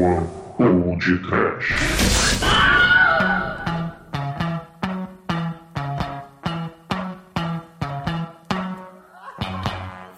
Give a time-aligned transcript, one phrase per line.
[0.00, 0.24] soa
[0.58, 1.74] ou de trash.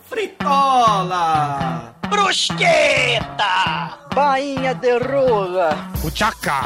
[0.08, 1.94] Fritola!
[2.08, 3.98] Brusqueta!
[4.14, 5.76] Bainha de rola!
[6.04, 6.62] O Tchaca!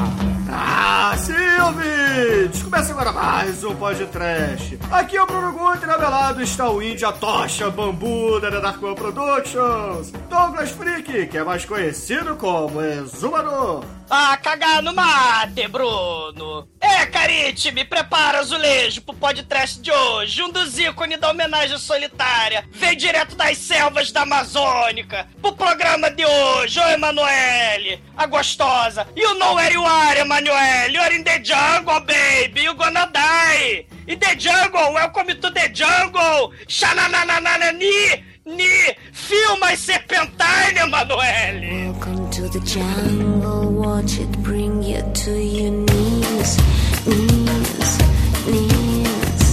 [0.48, 2.62] Ah, sim, ouvintes!
[2.62, 4.78] Começa agora mais um podcast.
[4.90, 8.94] Aqui é o Bruno Guter, ao lado está o Índia Tocha Bambuda da Dark One
[8.94, 13.84] Productions, Douglas Freak, que é mais conhecido como Exumador.
[14.08, 16.68] Ah, cagar no mate, Bruno!
[16.80, 20.40] É, Carite, me prepara azulejo pro podcast de hoje.
[20.44, 22.64] Um dos ícones da homenagem solitária.
[22.70, 25.26] Vem direto das selvas da Amazônica.
[25.42, 29.08] Pro programa de hoje, ô Emanuele, a gostosa.
[29.16, 30.92] You know where you are, Emanuele.
[30.92, 32.60] You're in the jungle, baby.
[32.62, 33.86] You gonna die.
[34.06, 36.52] In the jungle, welcome to the jungle.
[36.66, 38.22] Xananananani.
[38.44, 41.92] Ni, filma e serpentine, Emanuele.
[41.92, 46.58] Welcome to the jungle, watch it bring you to your knees,
[47.06, 47.98] knees,
[48.46, 49.48] knees.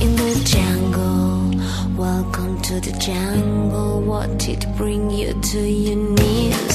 [0.00, 1.52] In the jungle,
[1.96, 6.65] welcome to the jungle, watch it bring you to your knees,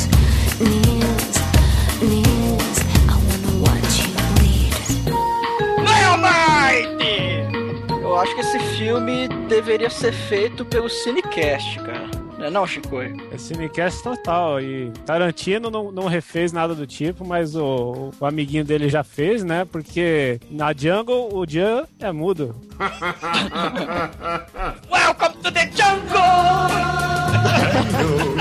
[6.22, 7.52] Neomite!
[7.90, 12.12] Eu acho que esse filme deveria ser feito pelo Cinecast, cara.
[12.38, 13.00] Não é não, Chico?
[13.00, 14.60] É cinecast total.
[14.60, 19.44] E Tarantino não, não refez nada do tipo, mas o, o amiguinho dele já fez,
[19.44, 19.64] né?
[19.64, 22.56] Porque na Jungle o Jan é mudo.
[24.92, 26.02] Welcome to the jungle!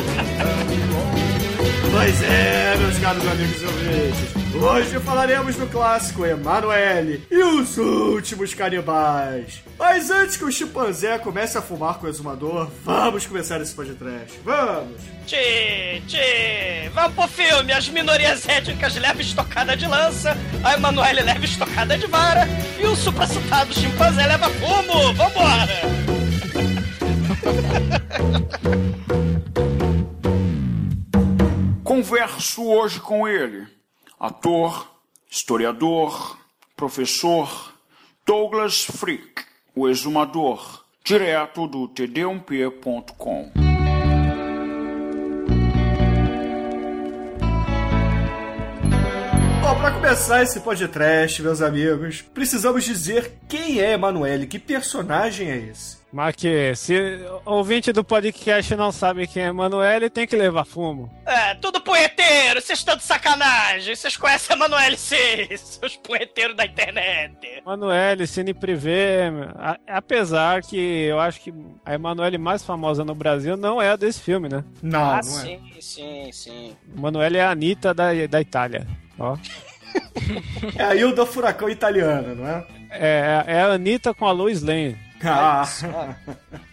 [1.91, 4.55] Pois é, meus caros amigos e ouvintes.
[4.55, 9.63] Hoje falaremos do clássico Emanuele e os últimos canibais.
[9.79, 14.39] Mas antes que o chimpanzé comece a fumar com o exumador, vamos começar esse podcast.
[14.45, 15.01] Vamos!
[15.27, 17.73] Tchê, tchê, vamos pro filme.
[17.73, 22.47] As minorias étnicas levam estocada de lança, a Emanuele leva estocada de vara
[22.79, 25.12] e o supracitado chimpanzé leva fumo.
[25.15, 25.81] Vambora!
[31.91, 33.67] Converso hoje com ele,
[34.17, 34.95] ator,
[35.28, 36.39] historiador,
[36.77, 37.75] professor
[38.25, 39.43] Douglas Freak,
[39.75, 43.69] o exumador, direto do td1p.com.
[49.81, 55.99] Pra começar esse podcast, meus amigos, precisamos dizer quem é Emanuele, que personagem é esse?
[56.13, 56.99] Mas que se
[57.47, 61.11] o ouvinte do podcast não sabe quem é Emanuele, tem que levar fumo.
[61.25, 63.95] É, tudo punheteiro, vocês estão de sacanagem.
[63.95, 65.17] Vocês conhecem a Emanuele, sim,
[65.57, 67.37] seus punheteiros da internet.
[67.65, 71.55] Emanuele, Cine Privé, a- apesar que eu acho que
[71.87, 74.62] a Emanuele mais famosa no Brasil não é a desse filme, né?
[74.83, 75.23] Não, ah, não é.
[75.23, 76.77] sim, sim, sim.
[76.95, 78.87] Emanuele é a Anitta da, da Itália.
[79.19, 79.37] Ó.
[80.77, 82.65] É a Hilda Furacão italiana, não é?
[82.91, 84.97] É, é a Anitta com a Lois Lane.
[85.25, 85.65] Ah.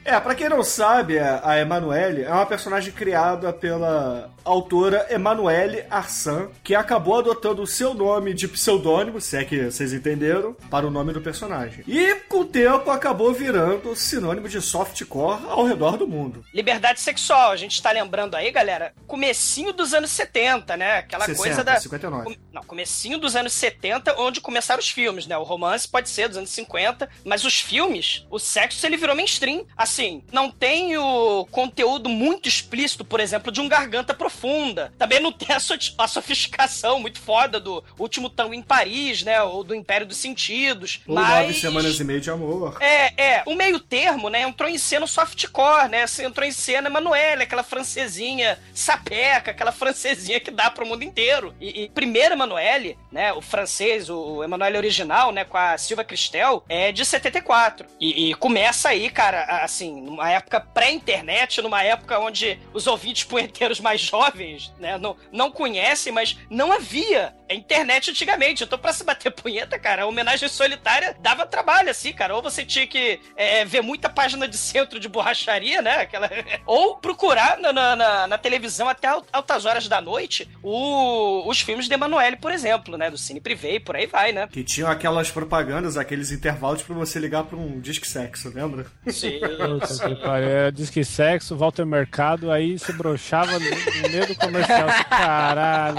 [0.07, 6.49] É, pra quem não sabe, a Emanuele é uma personagem criada pela autora Emanuele Arsan,
[6.63, 10.89] que acabou adotando o seu nome de pseudônimo, se é que vocês entenderam, para o
[10.89, 11.83] nome do personagem.
[11.85, 16.41] E com o tempo acabou virando sinônimo de softcore ao redor do mundo.
[16.53, 20.99] Liberdade sexual, a gente tá lembrando aí, galera, comecinho dos anos 70, né?
[20.99, 21.79] Aquela 60, coisa da.
[21.81, 22.23] 59.
[22.23, 25.37] Com- Não, comecinho dos anos 70, onde começaram os filmes, né?
[25.37, 29.65] O romance pode ser dos anos 50, mas os filmes, o sexo, ele virou mainstream.
[29.75, 29.96] Assim,
[30.31, 34.93] não tem o conteúdo muito explícito, por exemplo, de um Garganta Profunda.
[34.97, 39.41] Também não tem a, so- a sofisticação muito foda do Último Tango em Paris, né?
[39.41, 41.01] Ou do Império dos Sentidos.
[41.07, 41.29] Ou mas...
[41.29, 42.77] nove semanas e meia de amor.
[42.81, 43.43] É, é.
[43.45, 44.41] O meio termo, né?
[44.43, 46.03] Entrou em cena o softcore, né?
[46.03, 51.53] assim, Entrou em cena Emanuele, aquela francesinha sapeca, aquela francesinha que dá pro mundo inteiro.
[51.59, 53.33] E, e primeiro Emanuele, né?
[53.33, 55.43] O francês, o Emanuele original, né?
[55.43, 57.87] Com a Silva Cristel, é de 74.
[57.99, 63.23] E, e começa aí, cara, a- assim, numa época pré-internet, numa época onde os ouvintes
[63.23, 64.97] punheteiros mais jovens, né?
[64.97, 68.63] Não, não conhecem, mas não havia internet antigamente.
[68.63, 72.35] Então, pra se bater punheta, cara, a homenagem solitária dava trabalho, assim, cara.
[72.35, 76.01] Ou você tinha que é, ver muita página de centro de borracharia, né?
[76.01, 76.29] Aquela...
[76.65, 81.61] Ou procurar na, na- na- na televisão até al- altas horas da noite o- os
[81.61, 83.09] filmes de Emanuele, por exemplo, né?
[83.09, 84.47] Do Cine Privé e por aí vai, né?
[84.51, 88.85] Que tinham aquelas propagandas, aqueles intervalos pra você ligar pra um disque sexo, lembra?
[89.07, 89.39] Sim.
[89.79, 90.71] Puta que pariu.
[90.71, 94.87] Diz que sexo, Walter Mercado, aí se broxava no, meio do comercial.
[95.09, 95.97] Caralho.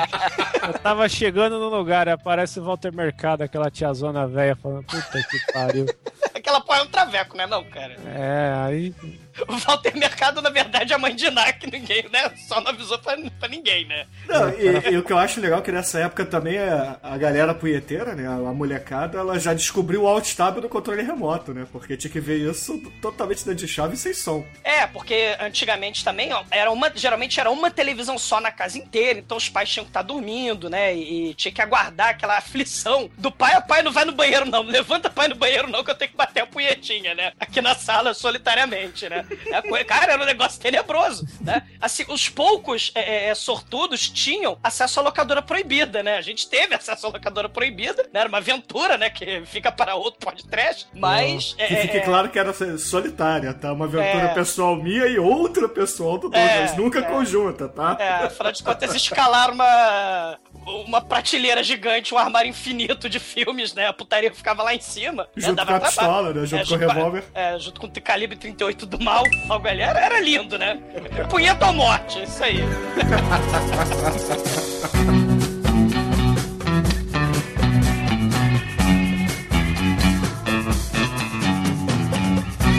[0.67, 5.53] Eu tava chegando no lugar, aparece o Walter Mercado, aquela tiazona velha falando, puta que
[5.53, 5.87] pariu.
[6.49, 7.97] Aquela porra é um traveco, né não, cara?
[8.07, 8.95] É, aí.
[9.47, 12.29] O Walter Mercado, na verdade, é a mãe de Ná, que ninguém, né?
[12.49, 14.05] Só não avisou pra, pra ninguém, né?
[14.27, 17.17] Não, e, e o que eu acho legal é que nessa época também a, a
[17.17, 18.27] galera punheteira, né?
[18.27, 21.67] A, molecada, ela já descobriu o alt-tab no controle remoto, né?
[21.71, 24.45] Porque tinha que ver isso totalmente dentro de chave e sem som.
[24.65, 29.21] É, porque antigamente também, ó, era uma, geralmente era uma televisão só na casa inteira,
[29.21, 30.97] então os pais tinham que estar dormindo, né?
[30.97, 34.47] E, e tinha que aguardar aquela aflição do pai, o pai não vai no banheiro
[34.47, 37.33] não, não levanta pai no banheiro não, que eu tenho que bater a punhetinha, né?
[37.39, 39.25] Aqui na sala, solitariamente, né?
[39.47, 41.63] É, cara, era um negócio tenebroso, né?
[41.81, 46.17] Assim, os poucos é, é, sortudos tinham acesso à locadora proibida, né?
[46.17, 48.21] A gente teve acesso à locadora proibida, né?
[48.21, 49.11] Era uma aventura, né?
[49.11, 51.55] Que fica para outro podcast, mas...
[51.55, 53.73] Que é, fique é, claro que era solitária, tá?
[53.73, 54.35] Uma aventura É.
[54.35, 57.03] pessoal minha e outra pessoal do Douglas, É, nunca é.
[57.03, 57.97] conjunta, tá?
[57.99, 60.39] É, afinal de contas, escalar uma,
[60.87, 63.87] uma prateleira gigante, um armário infinito de filmes, né?
[63.89, 65.25] A putaria ficava lá em cima.
[65.25, 65.29] né?
[65.37, 66.13] Junto Dava com a trabalho.
[66.35, 66.47] Né?
[66.47, 67.25] Junto com o a- revólver.
[67.35, 69.25] É, junto com o calibre 38 do mal.
[69.49, 70.79] Algo ali era, era lindo, né?
[71.31, 72.59] Punheta ou morte, isso aí.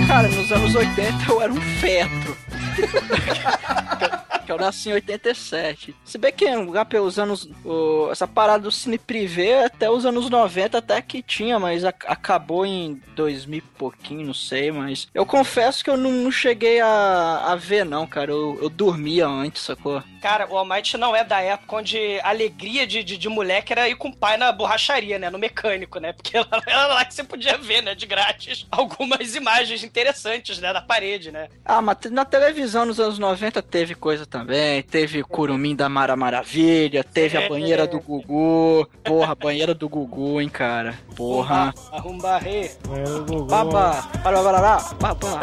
[0.07, 2.38] Cara, nos anos 80 eu era um feto.
[4.50, 5.96] que eu nasci em 87.
[6.04, 7.48] Se bem que lá pelos anos.
[7.63, 12.06] o- essa parada do cine privê até os anos 90 até que tinha, mas ac-
[12.07, 15.07] acabou em 2000 e pouquinho, não sei, mas.
[15.13, 18.31] Eu confesso que eu não, não cheguei a, a ver, não, cara.
[18.31, 20.01] Eu, eu dormia antes, sacou?
[20.22, 23.88] Cara, o Almighty não é da época onde a alegria de, de, de moleque era
[23.88, 25.30] ir com o pai na borracharia, né?
[25.30, 26.12] No mecânico, né?
[26.13, 26.36] Porque
[26.66, 27.94] era lá que você podia ver, né?
[27.96, 30.74] De grátis, algumas imagens interessantes, né?
[30.74, 31.48] Da parede, né?
[31.63, 34.38] Ah, mas na televisão nos anos 90 teve coisa também.
[34.89, 38.88] Teve Curumim da Mara Maravilha, teve a banheira do Gugu.
[39.03, 40.95] Porra, banheira do Gugu, hein, cara.
[41.15, 41.74] Porra.
[41.91, 42.71] Arrumbarre.
[42.95, 43.45] é, o Gugu.
[43.45, 45.41] Baba, barará, babá.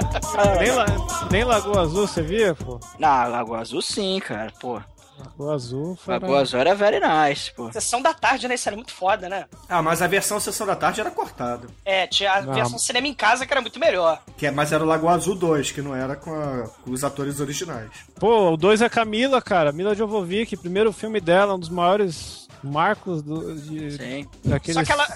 [0.61, 0.87] Nem, la-
[1.31, 2.79] nem Lagoa Azul, você via, pô?
[2.99, 4.81] Na Lagoa Azul sim, cara, pô.
[5.19, 6.15] Lagoa Azul foi.
[6.15, 7.73] Lagoa Azul era very nice, pô.
[7.73, 8.55] Sessão da tarde, né?
[8.55, 9.47] Isso era muito foda, né?
[9.69, 11.67] Ah, mas a versão Sessão da Tarde era cortada.
[11.85, 12.55] É, tinha a Não.
[12.55, 14.23] versão cinema em casa que era muito melhor.
[14.37, 17.03] Que é, mas era o Lagoa Azul 2, que não era com, a- com os
[17.03, 17.91] atores originais.
[18.21, 19.73] Pô, o 2 é Camila, cara.
[19.73, 24.29] Mila Jovovich, primeiro filme dela, um dos maiores marcos do, de, Sim.
[24.45, 24.77] daqueles...
[24.77, 25.07] Só que ela.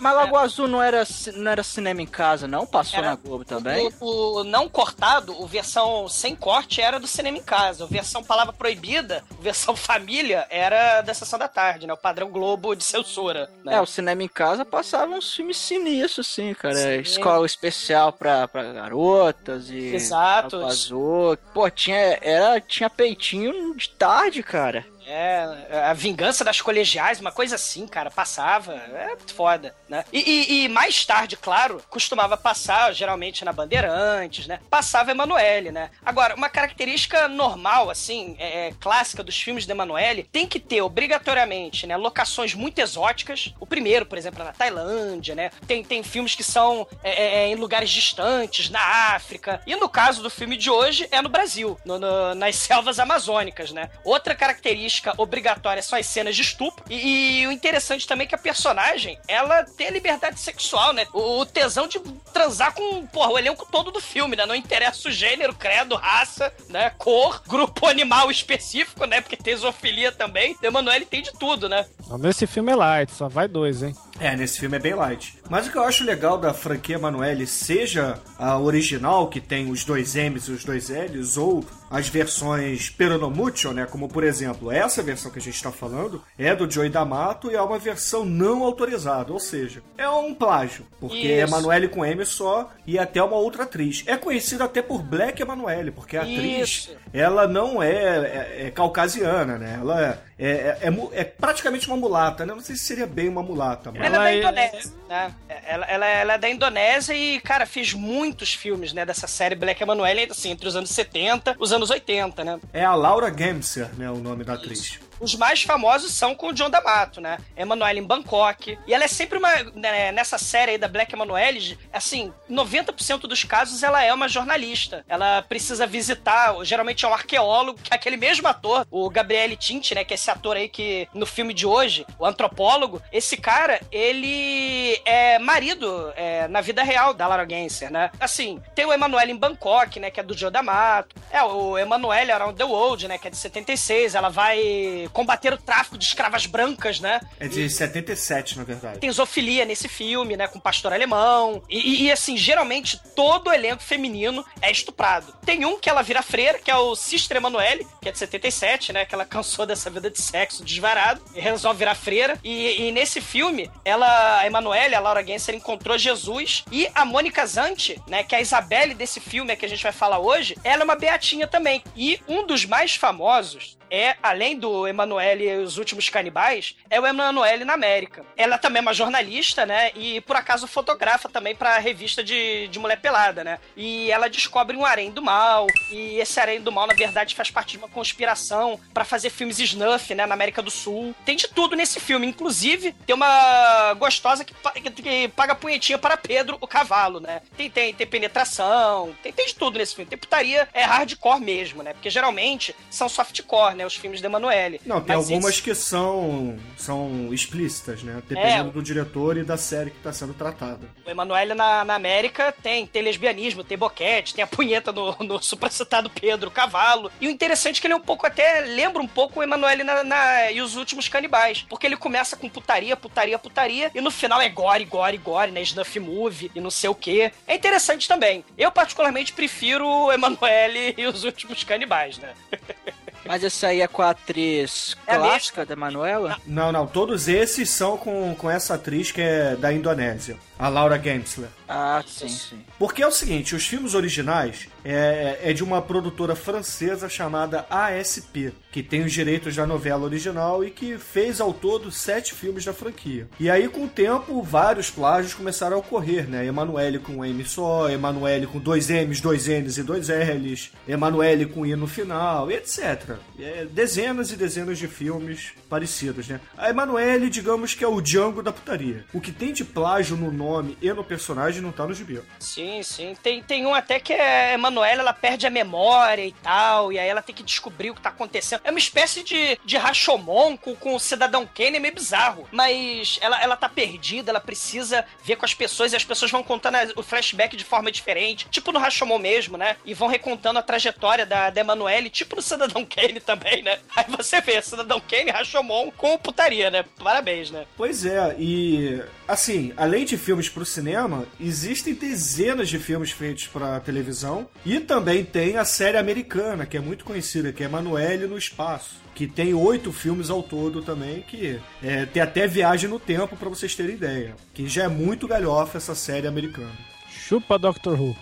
[0.00, 1.04] Mas Lagoa Azul não era,
[1.34, 2.66] não era cinema em casa, não?
[2.66, 3.90] Passou Era- na Globo também?
[4.00, 7.84] O, o não cortado, o versão sem corte era do cinema em casa.
[7.84, 11.92] O versão palavra proibida, o versão família era da sessão da tarde, né?
[11.92, 13.50] O padrão Globo de censura.
[13.64, 13.74] Né?
[13.74, 16.74] É, o cinema em casa passava uns filmes sinistros, sim, cara.
[16.74, 17.00] Sim.
[17.00, 19.94] Escola especial pra, pra garotas e.
[19.94, 20.56] Exato.
[20.56, 21.38] Lagoa Azul.
[21.52, 24.84] Pô, tinha, era, tinha peitinho de tarde, cara.
[25.06, 25.46] É,
[25.90, 28.72] a vingança das colegiais, uma coisa assim, cara, passava.
[28.74, 30.04] É foda, né?
[30.12, 34.60] E, e- e mais tarde, claro, costumava passar, geralmente na Bandeirantes, né?
[34.70, 35.90] Passava Emanuele, né?
[36.04, 40.80] Agora, uma característica normal, assim, é, é, clássica dos filmes de Emanuele, tem que ter,
[40.82, 41.96] obrigatoriamente, né?
[41.96, 43.52] Locações muito exóticas.
[43.60, 45.50] O primeiro, por exemplo, é na Tailândia, né?
[45.66, 48.80] Tem, tem filmes que são é, é, é, em lugares distantes, na
[49.14, 49.60] África.
[49.66, 53.70] E no caso do filme de hoje, é no Brasil, no- no- nas selvas amazônicas,
[53.70, 53.90] né?
[54.02, 56.84] Outra característica obrigatória são as cenas de estupro.
[56.90, 61.06] E, e o interessante também é que a personagem, ela tem a liberdade sexual, né?
[61.12, 61.98] O, o tesão de
[62.32, 64.46] transar com, porra, o elenco todo do filme, né?
[64.46, 66.90] Não interessa o gênero, credo, raça, né?
[66.98, 69.20] Cor, grupo animal específico, né?
[69.20, 70.56] Porque tem zoofilia também.
[70.62, 71.86] O Emanuele tem de tudo, né?
[72.18, 73.94] Nesse filme é light, só vai dois, hein?
[74.20, 75.36] É, nesse filme é bem light.
[75.50, 79.84] Mas o que eu acho legal da franquia Emanuele, seja a original, que tem os
[79.84, 83.86] dois M's e os dois L's, ou as versões Peronomucho, né?
[83.86, 87.54] Como, por exemplo, essa versão que a gente está falando é do Joey D'Amato e
[87.56, 91.52] é uma versão não autorizada, ou seja, é um plágio, porque é Isso.
[91.54, 94.02] Emanuele com M só e até uma outra atriz.
[94.06, 96.96] É conhecida até por Black Emanuele, porque a atriz, Isso.
[97.12, 99.76] ela não é, é- é caucasiana, né?
[99.80, 102.52] Ela é, é, é é praticamente uma mulata, né?
[102.52, 104.04] Não sei se seria bem uma mulata, mas...
[104.04, 105.34] Ela, Ela é é- da Indonésia, né?
[105.66, 109.82] Ela, ela, ela é da Indonésia e, cara, fez muitos filmes, né, dessa série Black
[109.82, 112.60] Emanuele, assim, entre os anos 70 e os anos 80, né?
[112.72, 114.10] É a Laura Gemser, né?
[114.10, 114.98] O nome da atriz.
[115.20, 117.38] Os mais famosos são com o John D'Amato, né?
[117.56, 118.78] Emanuele em Bangkok.
[118.86, 119.50] E ela é sempre uma.
[119.74, 125.04] né, nessa série aí da Black Emanuele, assim, 90% dos casos ela é uma jornalista.
[125.08, 129.94] Ela precisa visitar, geralmente é um arqueólogo, que é aquele mesmo ator, o Gabriele Tinte,
[129.94, 130.04] né?
[130.04, 135.00] Que é esse ator aí que no filme de hoje, o antropólogo, esse cara, ele
[135.04, 138.10] é marido é, na vida real da Lara Genser, né?
[138.18, 140.10] Assim, tem o Emanuele em Bangkok, né?
[140.10, 141.16] Que é do Joe D'Amato.
[141.30, 143.18] É, o Emanuele Around the World, né?
[143.18, 144.14] Que é de 76.
[144.14, 147.20] Ela vai de combater o tráfico de escravas brancas, né?
[147.38, 148.98] É de 77, na verdade.
[149.00, 150.48] Tem zoofilia nesse filme, né?
[150.48, 151.62] Com pastor alemão.
[151.68, 155.34] E, e- e, assim, geralmente todo o elenco feminino é estuprado.
[155.44, 158.92] Tem um que ela vira freira, que é o Sister Emanuele, que é de 77,
[158.92, 159.04] né?
[159.04, 162.38] Que ela cansou dessa vida de sexo desvarado e resolve virar freira.
[162.42, 166.64] E, e nesse filme, ela, a Emanuele, a Laura Genser, encontrou Jesus.
[166.70, 168.22] E a Mônica Zante, né?
[168.22, 170.84] Que é a Isabelle desse filme é que a gente vai falar hoje, ela é
[170.84, 171.82] uma beatinha também.
[171.96, 177.06] E um dos mais famosos é, além do Emanuele e os últimos canibais, é o
[177.06, 178.24] Emanuele na América.
[178.36, 179.90] Ela também é uma jornalista, né?
[179.94, 183.58] E por acaso fotografa também pra revista de, de mulher pelada, né?
[183.76, 185.66] E ela descobre um harém do mal.
[185.90, 189.58] E esse harém do mal, na verdade, faz parte de uma conspiração pra fazer filmes
[189.58, 190.24] snuff, né?
[190.26, 191.14] Na América do Sul.
[191.24, 192.26] Tem de tudo nesse filme.
[192.26, 197.42] Inclusive, tem uma gostosa que, que- paga punhetinha para Pedro, o cavalo, né?
[197.56, 200.08] Tem, tem, tem penetração, tem, tem de tudo nesse filme.
[200.08, 201.92] Tem putaria, é hardcore mesmo, né?
[201.94, 203.86] Porque geralmente são softcore, né?
[203.86, 204.80] Os filmes da Emanuele.
[204.86, 208.22] Não, tem Mas algumas esse- que são, são explícitas, né?
[208.28, 208.72] Dependendo É.
[208.72, 210.80] do diretor e da série que tá sendo tratada.
[211.06, 215.42] O Emanuele na, na América tem, tem lesbianismo, tem boquete, tem a punheta no, no
[215.42, 217.10] supracitado Pedro, cavalo.
[217.20, 219.84] E o interessante é que ele é um pouco até lembra um pouco o Emanuele
[219.84, 221.62] na, na- e os últimos canibais.
[221.68, 225.62] Porque ele começa com putaria, putaria, putaria, e no final é gore, gore, gore, né?
[225.62, 227.32] Snuff movie e não sei o quê.
[227.46, 228.44] É interessante também.
[228.58, 232.34] Eu, particularmente, prefiro o Emanuele e os últimos canibais, né?
[233.26, 236.36] Mas essa aí é com a atriz É a clássica da Manuela?
[236.46, 241.00] Não, não, todos esses são com, com essa atriz que é da Indonésia, a Laura
[241.00, 241.48] Gensler.
[241.68, 242.60] Ah, sim, sim.
[242.78, 248.52] Porque é o seguinte, os filmes originais é, é de uma produtora francesa chamada ASP,
[248.70, 252.72] que tem os direitos da novela original e que fez ao todo sete filmes da
[252.72, 253.28] franquia.
[253.40, 256.46] E aí, com o tempo, vários plágios começaram a ocorrer, né?
[256.46, 261.46] Emanuele com um M só, Emanuele com dois M's, dois N's e dois L's, Emanuele
[261.46, 263.16] com I no final, etc.
[263.38, 266.40] É, dezenas e dezenas de filmes parecidos, né?
[266.56, 269.04] A Emanuele, digamos que é o Django da putaria.
[269.12, 270.44] O que tem de plágio no nome
[270.80, 272.20] e no personagem não tá no gibi.
[272.38, 273.16] Sim, sim.
[273.22, 277.08] Tem, tem um até que é Emanuela, ela perde a memória e tal, e aí
[277.08, 278.60] ela tem que descobrir o que tá acontecendo.
[278.64, 282.46] É uma espécie de, de Rashomon com, com o Cidadão Kane, é meio bizarro.
[282.52, 286.42] Mas ela, ela tá perdida, ela precisa ver com as pessoas, e as pessoas vão
[286.42, 289.76] contando o flashback de forma diferente, tipo no Rashomon mesmo, né?
[289.84, 293.78] E vão recontando a trajetória da, da Emanuele, tipo no Cidadão Kane também, né?
[293.94, 296.84] Aí você vê, Cidadão Kane, Rashomon com putaria, né?
[297.02, 297.66] Parabéns, né?
[297.76, 303.80] Pois é, e assim, além de filmes pro cinema, existem dezenas de filmes feitos pra
[303.80, 308.38] televisão e também tem a série americana, que é muito conhecida, que é Emanuele no
[308.38, 313.36] Espaço, que tem oito filmes ao todo também, que é, tem até viagem no tempo
[313.36, 316.72] pra vocês terem ideia, que já é muito galhofa essa série americana.
[317.10, 318.16] Chupa Doctor Who.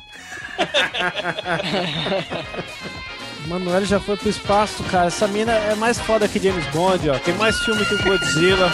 [3.49, 5.09] Manoel já foi pro espaço, cara.
[5.09, 7.19] Essa mina é mais foda que James Bond, ó.
[7.19, 8.71] Tem mais filme que o Godzilla.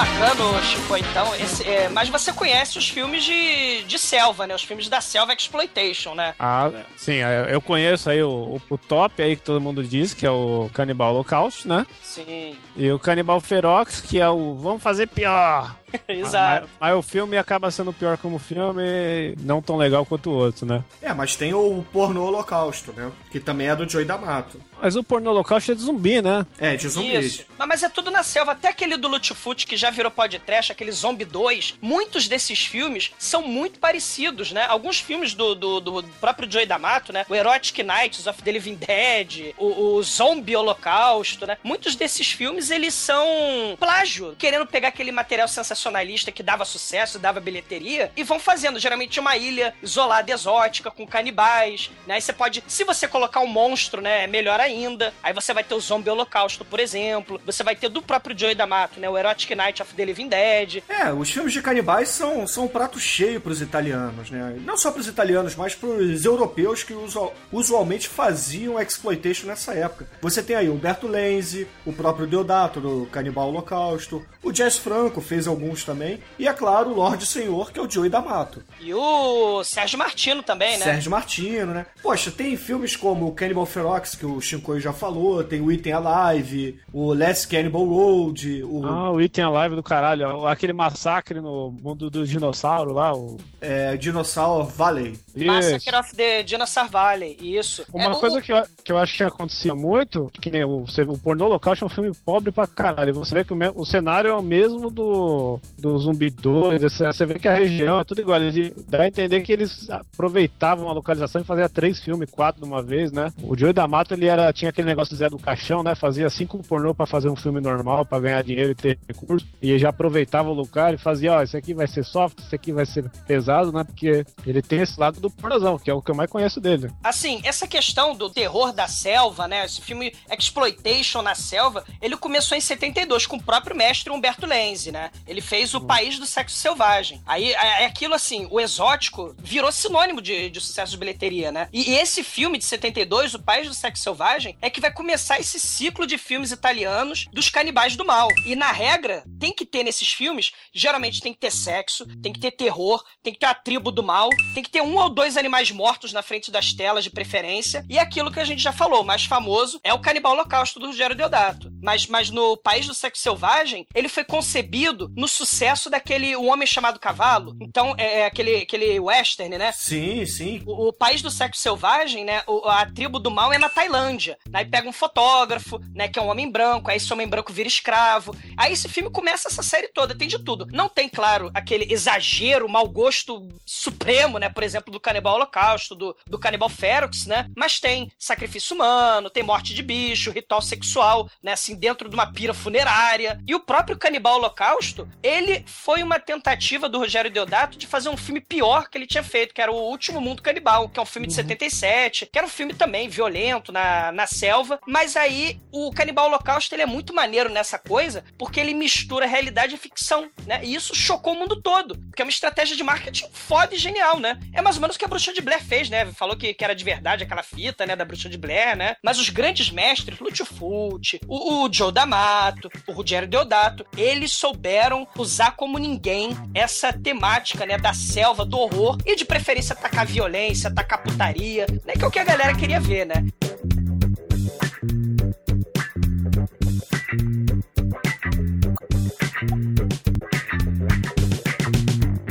[0.00, 4.54] Bacana, Chico, então, esse, é, mas você conhece os filmes de, de selva, né?
[4.54, 6.34] Os filmes da selva exploitation, né?
[6.38, 10.14] Ah, sim, é, eu conheço aí o, o, o top aí que todo mundo diz,
[10.14, 11.86] que é o Canibal Holocausto, né?
[12.02, 15.76] Sim, E o Canibal Ferox, que é o Vamos Fazer Pior.
[16.08, 16.68] exato.
[16.80, 20.66] Mas, mas o filme acaba sendo pior como filme, não tão legal quanto o outro,
[20.66, 20.84] né?
[21.00, 23.10] É, mas tem o Porno Holocausto, né?
[23.30, 24.60] Que também é do Joey D'Amato.
[24.82, 26.46] Mas o porno holocausto é de zumbi, né?
[26.58, 27.26] É, de zumbis.
[27.26, 27.44] Isso.
[27.58, 28.52] Mas, mas é tudo na selva.
[28.52, 31.78] Até aquele do Lutfoot que já virou podcast, aquele Zombie 2.
[31.82, 34.64] Muitos desses filmes são muito parecidos, né?
[34.64, 37.26] Alguns filmes do, do, do próprio Joey D'Amato, né?
[37.28, 41.58] O Erotic Nights of the Living Dead, o, o Zombie Holocausto, né?
[41.62, 44.34] Muitos desses filmes, eles são plágio.
[44.38, 45.46] Querendo pegar aquele material
[45.80, 48.78] sensacionalista que dava sucesso, dava bilheteria, e vão fazendo.
[48.78, 52.14] Geralmente uma ilha isolada, exótica, com canibais, né?
[52.14, 52.62] Aí você pode...
[52.68, 54.24] Se você colocar um monstro, né?
[54.24, 55.14] É melhor ainda.
[55.22, 57.40] Aí você vai ter o Zombie Holocausto, por exemplo.
[57.46, 59.08] Você vai ter do próprio Joey D'Amato, né?
[59.08, 60.82] O Erotic Night of the Living Dead.
[60.88, 64.56] É, os filmes de canibais são, são um prato cheio pros italianos, né?
[64.64, 70.08] Não só pros italianos, mas pros europeus que usual- usualmente faziam exploitation nessa época.
[70.20, 75.20] Você tem aí o Humberto Lenzi, o próprio Deodato do Canibal Holocausto, o Jess Franco
[75.20, 78.62] fez alguns também, e é claro, o Lorde Senhor, que é o Joey D'Amato.
[78.80, 80.84] E o Sérgio Martino também, né?
[80.84, 81.86] Sérgio Martino, né?
[82.02, 85.92] Poxa, tem filmes como o Cannibal Ferox, que o Shinkoi já falou, tem o Item
[85.92, 90.46] Alive, o Last Cannibal Road, o Ah, o Item Alive do caralho.
[90.46, 93.14] Aquele massacre no mundo do dinossauro lá.
[93.14, 93.36] O...
[93.60, 95.18] é, Dinosaur Valley.
[95.36, 97.84] Massacre of the Dinosaur Valley, isso.
[97.92, 100.84] Uma É, o- coisa que eu, que eu acho que acontecia muito, que nem o,
[101.08, 103.14] o pornô local é um filme pobre pra caralho.
[103.14, 107.26] Você vê que o, me- o cenário é o mesmo do, do, Zumbi 2, você,
[107.26, 108.40] vê que a região é tudo igual.
[108.42, 112.66] Eles, dá a entender que eles aproveitavam a localização e faziam três filmes, quatro de
[112.68, 113.32] uma vez, né?
[113.42, 115.94] O Joey da Mata, ele era, tinha aquele negócio do Zé do Caixão, né?
[115.94, 119.46] Fazia cinco pornô pra fazer um filme normal, pra ganhar dinheiro e ter recurso.
[119.62, 122.54] E ele já aproveitava o lugar e fazia, ó, esse aqui vai ser soft, esse
[122.54, 123.84] aqui vai ser pesado, né?
[123.84, 126.90] Porque ele tem esse lado do pornozão, que é o que eu mais conheço dele.
[127.02, 129.64] Assim, essa questão do terror da selva, né?
[129.64, 134.92] Esse filme Exploitation na selva, ele começou em 72 com o próprio mestre Humberto Lenzi,
[134.92, 135.10] né?
[135.26, 137.22] Ele fez O País do Sexo Selvagem.
[137.26, 141.68] Aí é é aquilo assim, o exótico virou sinônimo de, de sucesso de bilheteria, né?
[141.72, 145.58] E esse filme de 72, O País do Sexo Selvagem, é que vai começar esse
[145.58, 148.28] ciclo de filmes italianos dos canibais do mal.
[148.44, 152.40] E na regra, tem que ter nesses filmes, geralmente tem que ter sexo, tem que
[152.40, 155.36] ter terror, tem que ter a tribo do mal, tem que ter um ou dois
[155.36, 157.84] animais mortos na frente das telas de preferência.
[157.88, 160.86] E aquilo que a gente já falou, o mais famoso é o Canibal Holocausto do
[160.86, 161.70] Rogério Deodato.
[161.82, 166.66] Mas, mas no País do Sexo Selvagem, ele foi concebido no sucesso daquele Um Homem
[166.66, 167.56] Chamado Cavalo.
[167.60, 169.72] Então, é, é aquele, aquele western, né?
[169.72, 170.62] Sim, sim.
[170.66, 172.42] O, o país do sexo selvagem, né?
[172.46, 174.36] o- a tribo do mal é na Tailândia.
[174.52, 176.08] Aí pega um fotógrafo, né?
[176.08, 176.90] Que é um homem branco.
[176.90, 178.34] Aí esse homem branco vira escravo.
[178.56, 180.14] Aí esse filme começa essa série toda.
[180.14, 180.66] Tem de tudo.
[180.72, 184.48] Não tem, claro, aquele exagero, mau gosto supremo, né?
[184.48, 187.48] Por exemplo, do Canibal Holocausto, do, do Canibal Ferox, né?
[187.56, 191.52] Mas tem sacrifício humano, tem morte de bicho, ritual sexual, né?
[191.52, 193.40] Assim, dentro de uma pira funerária.
[193.46, 198.16] E o próprio Canibal Holocausto, ele foi uma tentativa do Rogério Deodato de fazer um
[198.16, 201.06] filme pior que ele tinha feito, que era O Último Mundo Canibal, que é um
[201.06, 204.78] filme de 77, que era um filme também violento na, na selva.
[204.86, 209.74] Mas aí o Canibal Holocausto ele é muito maneiro nessa coisa, porque ele mistura realidade
[209.74, 210.60] e ficção, né?
[210.62, 214.18] E isso chocou o mundo todo, porque é uma estratégia de marketing foda e genial,
[214.18, 214.38] né?
[214.52, 216.06] É mais ou menos o que a Bruxa de Blair fez, né?
[216.12, 218.96] Falou que, que era de verdade aquela fita, né, da Bruxa de Blair, né?
[219.02, 225.52] Mas os grandes mestres, Fulci, o, o Joe D'Amato, o Rogério Deodato, eles souberam usar
[225.52, 231.02] como ninguém essa temática, né, da selva, do horror e de preferência atacar violência, atacar
[231.02, 233.24] putaria, né, que é o que a galera queria ver, né?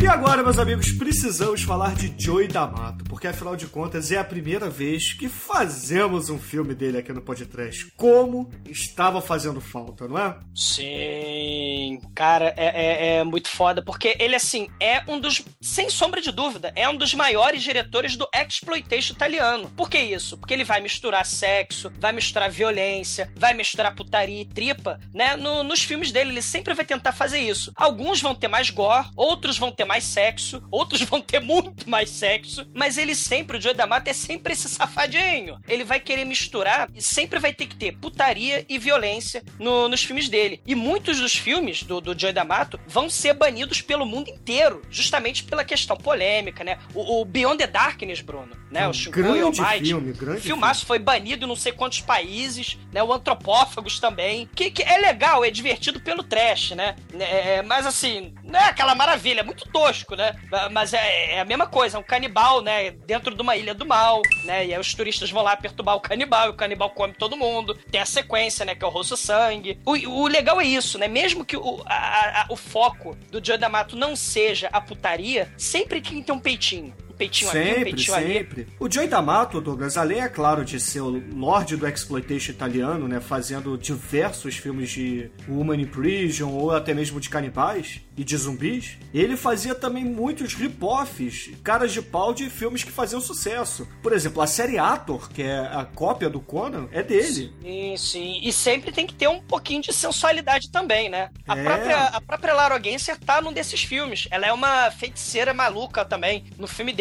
[0.09, 4.67] Agora, meus amigos, precisamos falar de Joey D'Amato, porque afinal de contas é a primeira
[4.67, 7.91] vez que fazemos um filme dele aqui no podcast.
[7.95, 10.35] Como estava fazendo falta, não é?
[10.55, 16.19] Sim, cara, é, é- é muito foda, porque ele, assim, é um dos, sem sombra
[16.22, 19.69] de dúvida, é um dos maiores diretores do exploitation italiano.
[19.77, 20.37] Por que isso?
[20.39, 25.35] Porque ele vai misturar sexo, vai misturar violência, vai misturar putaria e tripa, né?
[25.37, 27.72] No- nos filmes dele, ele sempre vai tentar fazer isso.
[27.75, 32.09] Alguns vão ter mais gore, outros vão ter mais sexo, outros vão ter muito mais
[32.09, 35.59] sexo, mas ele sempre, o Joe D'Amato é sempre esse safadinho.
[35.68, 40.03] Ele vai querer misturar e sempre vai ter que ter putaria e violência no- nos
[40.03, 40.62] filmes dele.
[40.66, 45.44] E muitos dos filmes do, do Joe D'Amato vão ser banidos pelo mundo inteiro, justamente
[45.44, 46.77] pela questão polêmica, né?
[46.94, 48.88] O, o Beyond the Darkness, Bruno, né?
[48.88, 49.85] Um o Shinko grande Almighty.
[49.88, 53.01] filme, grande Filmaço foi banido em não sei quantos países, né?
[53.03, 54.50] O Antropófagos também.
[54.55, 56.96] Que, que é legal, é divertido pelo trash, né?
[57.20, 60.35] É, mas assim, não é aquela maravilha, é muito tosco, né?
[60.71, 62.91] Mas é, é a mesma coisa, é um canibal, né?
[62.91, 64.65] Dentro de uma ilha do mal, né?
[64.67, 67.75] E aí os turistas vão lá perturbar o canibal, e o canibal come todo mundo.
[67.91, 68.75] Tem a sequência, né?
[68.75, 69.79] Que é o rosto sangue.
[69.85, 71.07] O, o legal é isso, né?
[71.07, 76.01] Mesmo que o, a- a- o foco do Joe D'Amato não seja a putaria, sempre
[76.01, 76.93] tem que ter um peitinho.
[77.20, 78.34] Um peitinho aqui, um Sempre, peitinho ali.
[78.34, 78.68] sempre.
[78.79, 83.20] O Joey D'Amato, Douglas, além, é claro, de ser o lorde do exploitation italiano, né,
[83.20, 88.98] fazendo diversos filmes de Woman in Prison ou até mesmo de canibais e de zumbis,
[89.14, 93.86] ele fazia também muitos rip-offs, caras de pau de filmes que faziam sucesso.
[94.01, 97.53] Por exemplo, a série Ator, que é a cópia do Conan, é dele.
[97.62, 98.40] Sim, sim.
[98.44, 101.29] E sempre tem que ter um pouquinho de sensualidade também, né?
[101.48, 101.64] A, É.
[101.64, 104.27] própria, a própria Lara Genser tá num desses filmes.
[104.32, 106.94] Ela é uma feiticeira maluca também, no filme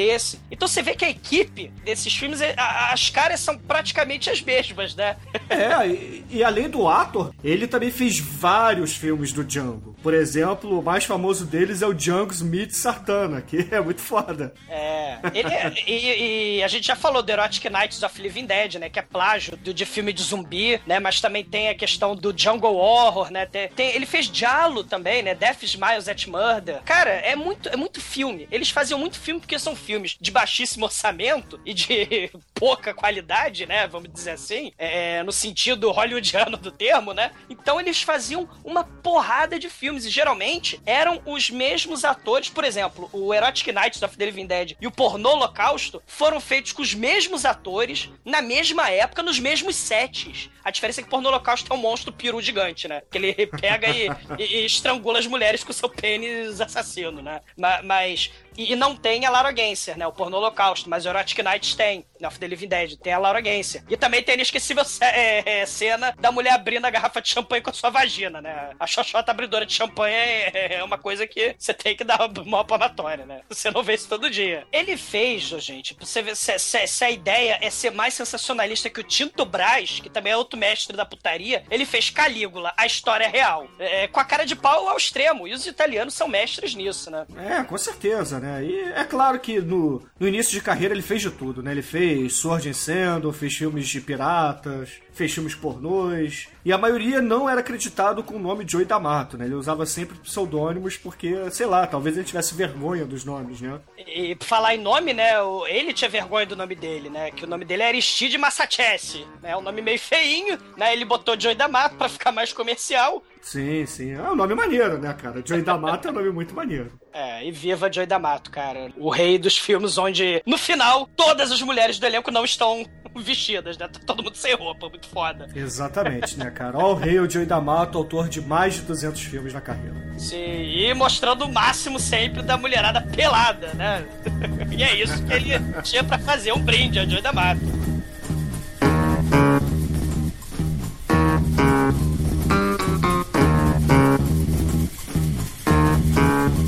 [0.50, 4.94] Então você vê que a equipe desses filmes, é- as caras são praticamente as mesmas,
[4.94, 5.16] né?
[5.48, 9.94] É, e, e além do Ator, ele também fez vários filmes do Django.
[10.02, 14.54] Por exemplo, o mais famoso deles é o Django Smith Sartana, que é muito foda.
[14.68, 15.18] É.
[15.34, 18.88] Ele é- e, e a gente já falou do Erotic Nights of Living Dead, né?
[18.88, 20.98] Que é plágio do, de filme de zumbi, né?
[21.00, 23.44] Mas também tem a questão do Jungle Horror, né?
[23.46, 25.34] Tem, tem- ele fez Diallo também, né?
[25.34, 26.80] Death Smiles at Murder.
[26.84, 28.46] Cara, é muito, é muito filme.
[28.50, 33.86] Eles faziam muito filme porque são filmes de baixíssimo orçamento e de pouca qualidade, né?
[33.88, 34.72] Vamos dizer assim.
[34.78, 37.32] É, no sentido hollywoodiano do termo, né?
[37.50, 42.50] Então eles faziam uma porrada de filmes e geralmente eram os mesmos atores.
[42.50, 46.72] Por exemplo, o Erotic Nights of the Living Dead e o pornô holocausto foram feitos
[46.72, 50.50] com os mesmos atores, na mesma época, nos mesmos sets.
[50.62, 53.02] A diferença é que pornô holocausto é um monstro peru gigante, né?
[53.10, 57.40] Que ele pega e, e- e estrangula as mulheres com seu pênis assassino, né?
[57.56, 58.30] Ma- Mas.
[58.58, 60.06] E, e não tem a Laura Genser, né?
[60.06, 62.04] O pornô holocausto, mas o Erotic Nights tem.
[62.26, 63.84] Of the Living Dead, tem a Laura Genser.
[63.88, 67.28] E também tem a inesquecível ce- é, é, cena da mulher abrindo a garrafa de
[67.28, 68.70] champanhe com a sua vagina, né?
[68.80, 72.64] A xoxota abridora de champanhe é, é uma coisa que você tem que dar uma
[72.64, 73.42] palmatória, né?
[73.48, 74.66] Você não vê isso todo dia.
[74.72, 78.90] Ele fez, gente, pra você ver se, se- se a ideia é ser mais sensacionalista
[78.90, 82.84] que o Tinto Brás, que também é outro mestre da putaria, ele fez Calígula, a
[82.84, 83.68] história real.
[83.78, 85.46] É, com a cara de pau ao extremo.
[85.46, 87.24] E os italianos são mestres nisso, né?
[87.48, 88.47] É, com certeza, né?
[88.62, 91.72] E é claro que no, no início de carreira ele fez de tudo, né?
[91.72, 96.48] Ele fez Sword and Sandal, fez filmes de piratas, fez filmes pornôs.
[96.64, 99.46] E a maioria não era acreditado com o nome Joey D'Amato, né?
[99.46, 103.80] Ele usava sempre pseudônimos porque, sei lá, talvez ele tivesse vergonha dos nomes, né?
[103.96, 105.32] E pra falar em nome, né?
[105.66, 107.30] Ele tinha vergonha do nome dele, né?
[107.32, 109.56] Que o nome dele é Aristide Massachese, né?
[109.56, 110.92] Um nome meio feinho, né?
[110.92, 113.22] Ele botou Joey D'Amato pra ficar mais comercial.
[113.40, 114.12] Sim, sim.
[114.12, 115.42] É um nome maneiro, né, cara?
[115.44, 116.92] Joey D'Amato é um nome muito maneiro.
[117.12, 118.92] É, e viva Joey D'Amato, cara.
[118.96, 122.84] O rei dos filmes onde, no final, todas as mulheres do elenco não estão
[123.16, 123.88] vestidas, né?
[123.88, 125.46] Tá todo mundo sem roupa, muito foda.
[125.54, 126.76] Exatamente, né, cara?
[126.76, 129.94] All Hail Joey D'Amato, autor de mais de 200 filmes na carreira.
[130.16, 134.04] Sim, e mostrando o máximo sempre da mulherada pelada, né?
[134.70, 137.60] e é isso que ele tinha pra fazer, um brinde a Joey D'Amato.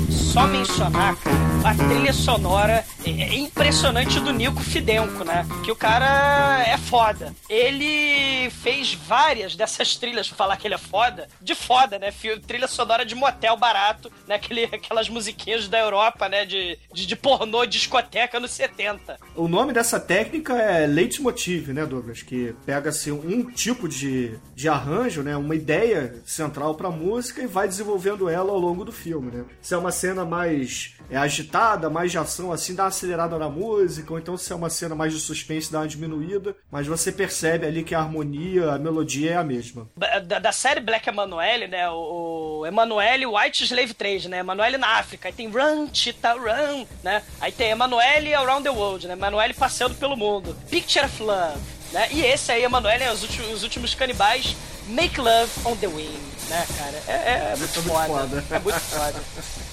[0.09, 5.45] Só mencionar, cara, a trilha sonora é é impressionante do Nico Fidenco, né?
[5.63, 7.33] Que o cara é foda.
[7.49, 12.13] Ele fez várias dessas trilhas, pra falar que ele é foda, de foda, né?
[12.45, 14.35] Trilha sonora de motel barato, né?
[14.35, 16.45] Aquele, aquelas musiquinhas da Europa, né?
[16.45, 19.17] De, de, de pornô, discoteca nos 70.
[19.35, 22.21] O nome dessa técnica é leitmotiv, né, Douglas?
[22.21, 27.67] Que pega-se um tipo de, de arranjo, né, uma ideia central pra música e vai
[27.67, 29.45] desenvolvendo ela ao longo do filme, né?
[29.61, 31.50] Se é uma cena mais é, agitada,
[31.91, 34.95] mais de ação, assim, dá uma acelerada na música, ou então se é uma cena
[34.95, 39.31] mais de suspense, dá uma diminuída, mas você percebe ali que a harmonia, a melodia
[39.31, 39.89] é a mesma.
[39.95, 41.89] Da, da série Black Emanuele, né?
[41.89, 44.39] O, o Emanuele White Slave 3, né?
[44.39, 45.27] Emanuele na África.
[45.27, 47.23] Aí tem Run, Cheetah, Run, né?
[47.39, 49.13] Aí tem Emanuele Around the World, né?
[49.13, 50.55] Emanuele passeando pelo mundo.
[50.69, 51.59] Picture of Love,
[51.91, 52.07] né?
[52.11, 54.55] E esse aí, Emanuele, é os últimos, os últimos canibais.
[54.87, 57.03] Make Love on the Wing, né, cara?
[57.07, 58.07] É, é, é muito, muito foda.
[58.07, 58.43] foda.
[58.49, 59.23] É muito foda.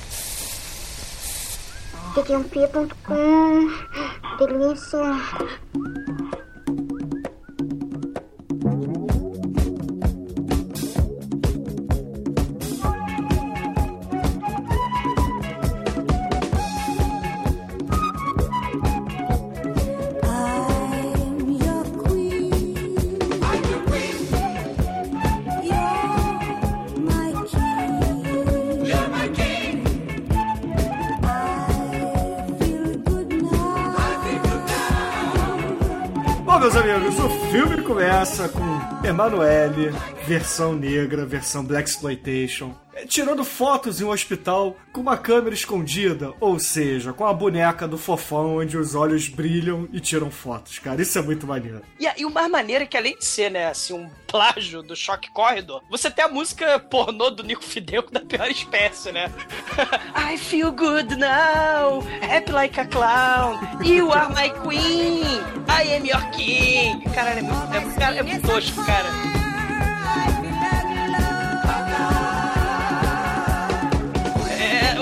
[2.14, 3.18] tdump.com
[4.38, 5.97] Delícia.
[38.28, 39.90] Começa com Emanuele,
[40.26, 42.74] versão negra, versão Black Exploitation,
[43.08, 47.98] tirando fotos em um hospital com uma câmera escondida, ou seja, com a boneca do
[47.98, 51.00] fofão onde os olhos brilham e tiram fotos, cara.
[51.00, 51.82] Isso é muito maneiro.
[51.98, 54.94] E, e o mais maneiro é que além de ser, né, assim, um plágio do
[54.94, 59.32] Shock Corridor, você tem a música pornô do Nico Fidenco da pior espécie, né?
[60.14, 65.24] I feel good now, happy like a clown, you are my queen,
[65.68, 67.00] I am your king.
[67.14, 69.47] Caralho, é muito, é, cara, é muito tosco, cara.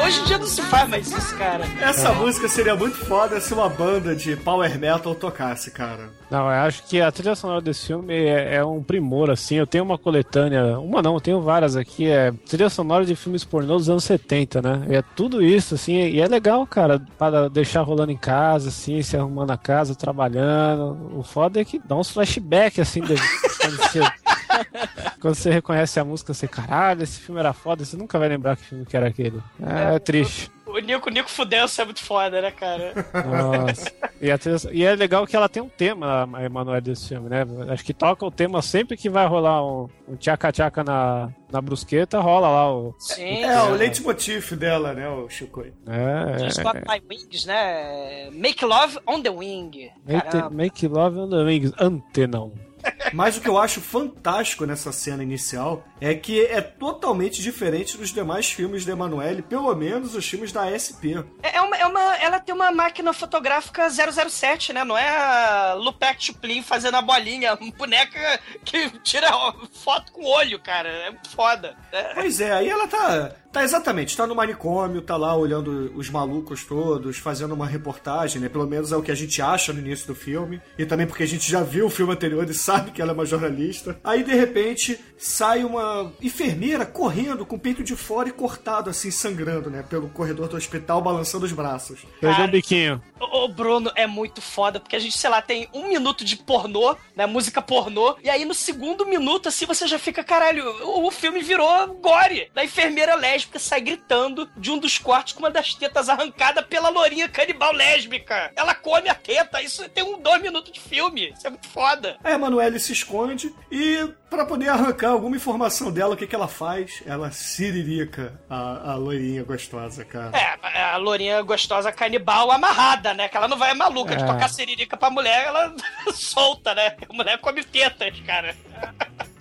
[0.06, 1.64] Hoje em dia não se faz mais isso, cara.
[1.80, 6.10] Essa música seria muito foda se uma banda de power metal tocasse, cara.
[6.30, 9.56] Não, eu acho que a trilha sonora desse filme é, é um primor, assim.
[9.56, 12.08] Eu tenho uma coletânea, uma não, eu tenho várias aqui.
[12.08, 14.86] É trilha sonora de filmes pornô dos anos 70, né?
[14.88, 15.94] E é tudo isso, assim.
[15.94, 21.18] E é legal, cara, para deixar rolando em casa, assim, se arrumando a casa, trabalhando.
[21.18, 23.14] O foda é que dá uns flashbacks, assim, de,
[25.20, 25.50] quando você.
[25.50, 28.84] Reconhece a música, você, caralho, esse filme era foda, você nunca vai lembrar que filme
[28.84, 29.42] que era aquele.
[29.60, 30.50] É, é triste.
[30.66, 32.92] O Nico, Nico Fudenso é muito foda, né, cara?
[33.24, 33.90] Nossa.
[34.20, 37.46] E, e é legal que ela tem um tema, a Emanuel, desse filme, né?
[37.68, 42.18] Acho que toca o tema sempre que vai rolar um, um tchaca-tchaca na, na brusqueta,
[42.18, 42.94] rola lá o.
[42.98, 43.44] Sim.
[43.44, 45.62] É, o leitmotiv dela, né, o Chico?
[45.62, 48.30] É, Just é, Got My Wings, né?
[48.32, 49.92] Make Love on the Wing.
[50.04, 52.65] make, make Love on the Wings, Antenão.
[53.12, 58.10] Mas o que eu acho fantástico nessa cena inicial é que é totalmente diferente dos
[58.12, 61.16] demais filmes de Emanuele, pelo menos os filmes da SP.
[61.42, 64.84] É, é uma, é uma- ela tem uma máquina fotográfica 007, né?
[64.84, 69.30] Não é a Lupec Chuplin fazendo a bolinha, uma boneca que tira
[69.72, 70.88] foto com o olho, cara.
[70.88, 71.76] É foda.
[71.92, 73.32] É, Pois é, aí ela tá.
[73.52, 78.50] Tá exatamente, tá no manicômio, tá lá olhando os malucos todos, fazendo uma reportagem, né?
[78.50, 80.60] Pelo menos é o que a gente acha no início do filme.
[80.76, 83.14] E também porque a gente já viu o filme anterior e sabe que ela é
[83.14, 83.98] uma jornalista.
[84.04, 85.85] Aí de repente sai uma
[86.20, 89.82] enfermeira correndo com o peito de fora e cortado, assim, sangrando, né?
[89.82, 92.00] Pelo corredor do hospital, balançando os braços.
[92.20, 93.02] Perdeu Cara, o biquinho.
[93.20, 96.36] Ô, ô, Bruno, é muito foda, porque a gente, sei lá, tem um minuto de
[96.36, 97.26] pornô, né?
[97.26, 101.42] Música pornô, e aí no segundo minuto, assim, você já fica, caralho, o, o filme
[101.42, 102.50] virou gore.
[102.54, 106.88] Da enfermeira lésbica sai gritando de um dos quartos com uma das tetas arrancada pela
[106.88, 108.52] lourinha canibal lésbica.
[108.56, 111.32] Ela come a teta, isso tem um dois minutos de filme.
[111.36, 112.16] Isso é muito foda.
[112.22, 116.34] Aí a Emanuele se esconde e, pra poder arrancar alguma informação dela, o que, que
[116.34, 117.02] ela faz?
[117.06, 120.32] Ela siririca a, a loirinha gostosa, cara.
[120.36, 123.28] É, a lourinha gostosa canibal amarrada, né?
[123.28, 124.26] Que ela não vai maluca de É.
[124.26, 125.74] tocar siririca pra mulher, ela
[126.12, 126.94] solta, né?
[127.08, 128.54] A mulher come tetas, cara.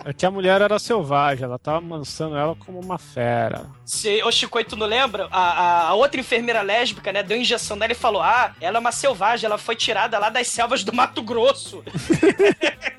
[0.04, 3.66] É que a mulher era selvagem, ela tava amansando ela como uma fera.
[3.84, 5.26] Se, ô Chico, tu não lembra?
[5.32, 8.80] A, a- a outra enfermeira lésbica, né, deu injeção nela e falou: Ah, ela é
[8.80, 11.82] uma selvagem, ela foi tirada lá das selvas do Mato Grosso.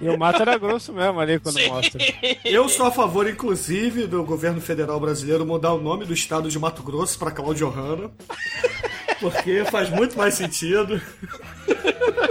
[0.00, 2.00] E o mato era grosso mesmo ali quando mostra.
[2.44, 6.58] Eu sou a favor, inclusive, do governo federal brasileiro mudar o nome do estado de
[6.58, 8.10] Mato Grosso pra Cláudio Hanna.
[9.20, 11.00] Porque faz muito mais sentido.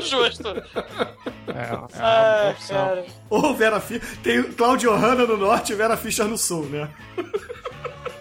[0.01, 0.47] Justo.
[1.47, 3.05] É, é Ah, cara.
[3.29, 4.17] Ou Vera Fischer.
[4.21, 6.89] Tem Cláudio Hanna no norte e Vera Fischer no sul, né?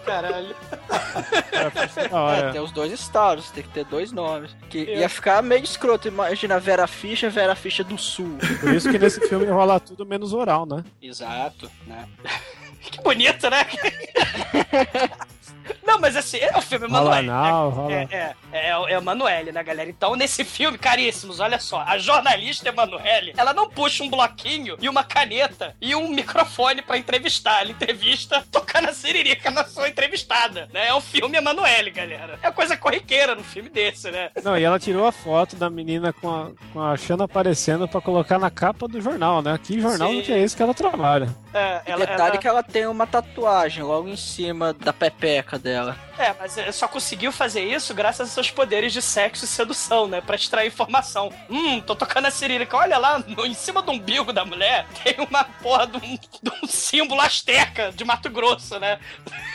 [0.05, 0.55] Caralho.
[0.87, 2.51] Da É, hora.
[2.51, 4.55] tem os dois estados, tem que ter dois nomes.
[4.69, 6.07] Que ia ficar meio escroto.
[6.07, 8.37] Imagina Vera Fischer, Vera Fischer do Sul.
[8.59, 10.83] Por isso que nesse filme rola tudo menos oral, né?
[11.01, 12.07] Exato, né?
[12.81, 13.65] que bonito, né?
[15.85, 17.29] Não, mas assim, é o filme Emanuele.
[17.29, 17.75] anal, né?
[17.75, 19.89] rola- É, é, é, é o Emanuele, né, galera?
[19.89, 24.87] Então, nesse filme, caríssimos, olha só, a jornalista Emanuele, ela não puxa um bloquinho e
[24.89, 27.61] uma caneta e um microfone pra entrevistar.
[27.61, 30.87] Ela entrevista tocando a siririca na sua entrevistada, né?
[30.87, 32.39] É o filme Emanuele, galera.
[32.41, 34.29] É coisa corriqueira no filme desse, né?
[34.43, 38.01] Não, e ela tirou a foto da menina com a, com a Xana aparecendo pra
[38.01, 39.59] colocar na capa do jornal, né?
[39.61, 40.21] Que jornal Sim.
[40.21, 41.27] que é esse que ela trabalha?
[41.53, 45.50] É, E ela, detalhe ela- que ela tem uma tatuagem logo em cima da pepeca
[45.57, 45.97] dela.
[46.17, 50.07] É, mas é, só conseguiu fazer isso graças aos seus poderes de sexo e sedução,
[50.07, 50.21] né?
[50.21, 51.31] Pra extrair informação.
[51.49, 52.77] Hum, tô tocando a cirílica.
[52.77, 56.51] Olha lá, no- em cima do umbigo da mulher tem uma porra de um, de
[56.63, 58.99] um símbolo asteca de Mato Grosso, né?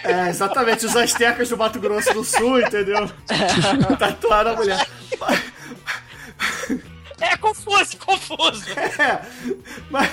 [0.05, 3.11] É, exatamente, os astecas do Mato Grosso do Sul, entendeu?
[3.99, 4.87] Tatuaram a mulher.
[7.21, 8.65] É confuso, confuso.
[8.79, 9.21] É,
[9.91, 10.11] mas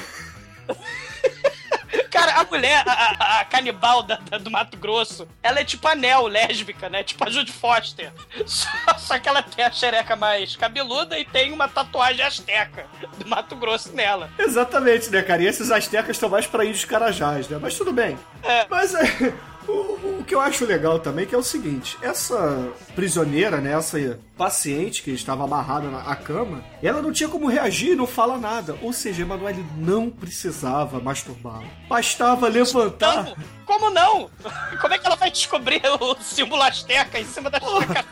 [2.14, 6.28] Cara, a mulher, a, a- canibal da- da- do Mato Grosso, ela é tipo anel
[6.28, 7.04] lésbica, né?
[7.04, 8.12] Tipo a Judy Foster.
[8.46, 12.86] Só, só que ela tem a xereca mais cabeluda e tem uma tatuagem asteca
[13.18, 14.30] do Mato Grosso nela.
[14.38, 15.42] Exatamente, né, cara?
[15.42, 17.58] E esses astecas estão mais pra índios carajás, né?
[17.62, 18.18] Mas tudo bem.
[18.44, 18.66] É.
[18.70, 19.34] Mas é,
[19.68, 19.72] o,
[20.20, 23.74] o que eu acho legal também que é o seguinte: essa prisioneira, né?
[23.74, 28.08] Essa paciente que estava amarrada na à cama, ela não tinha como reagir e não
[28.08, 28.76] fala nada.
[28.82, 31.64] Ou seja, Emanuele não precisava masturbá-la.
[31.88, 33.26] Bastava levantar.
[33.26, 33.36] Como?
[33.66, 34.30] Como não?
[34.82, 37.60] Como é que ela vai descobrir o símbolo asteca em cima da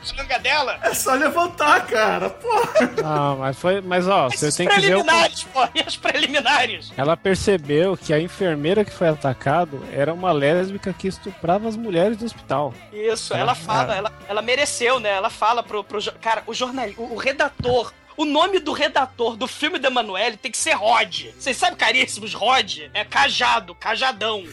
[0.03, 0.79] changa dela?
[0.81, 2.29] É só levantar, cara.
[2.29, 2.91] Porra.
[3.03, 3.81] Não, mas foi.
[3.81, 5.03] Mas ó, você tem que ver o.
[5.03, 6.91] preliminares, pô, e as preliminares?
[6.95, 12.17] Ela percebeu que a enfermeira que foi atacado era uma lésbica que estuprava as mulheres
[12.17, 12.73] do hospital.
[12.91, 13.97] Isso, ela Ah, fala, ah.
[13.97, 15.09] ela, ela mereceu, né?
[15.09, 17.93] Ela fala pro, pro cara, o jornalista, o, o redator.
[18.17, 21.27] O nome do redator do filme da Emanuele tem que ser Rod.
[21.37, 24.43] Vocês sabem, caríssimos, Rod é cajado, cajadão.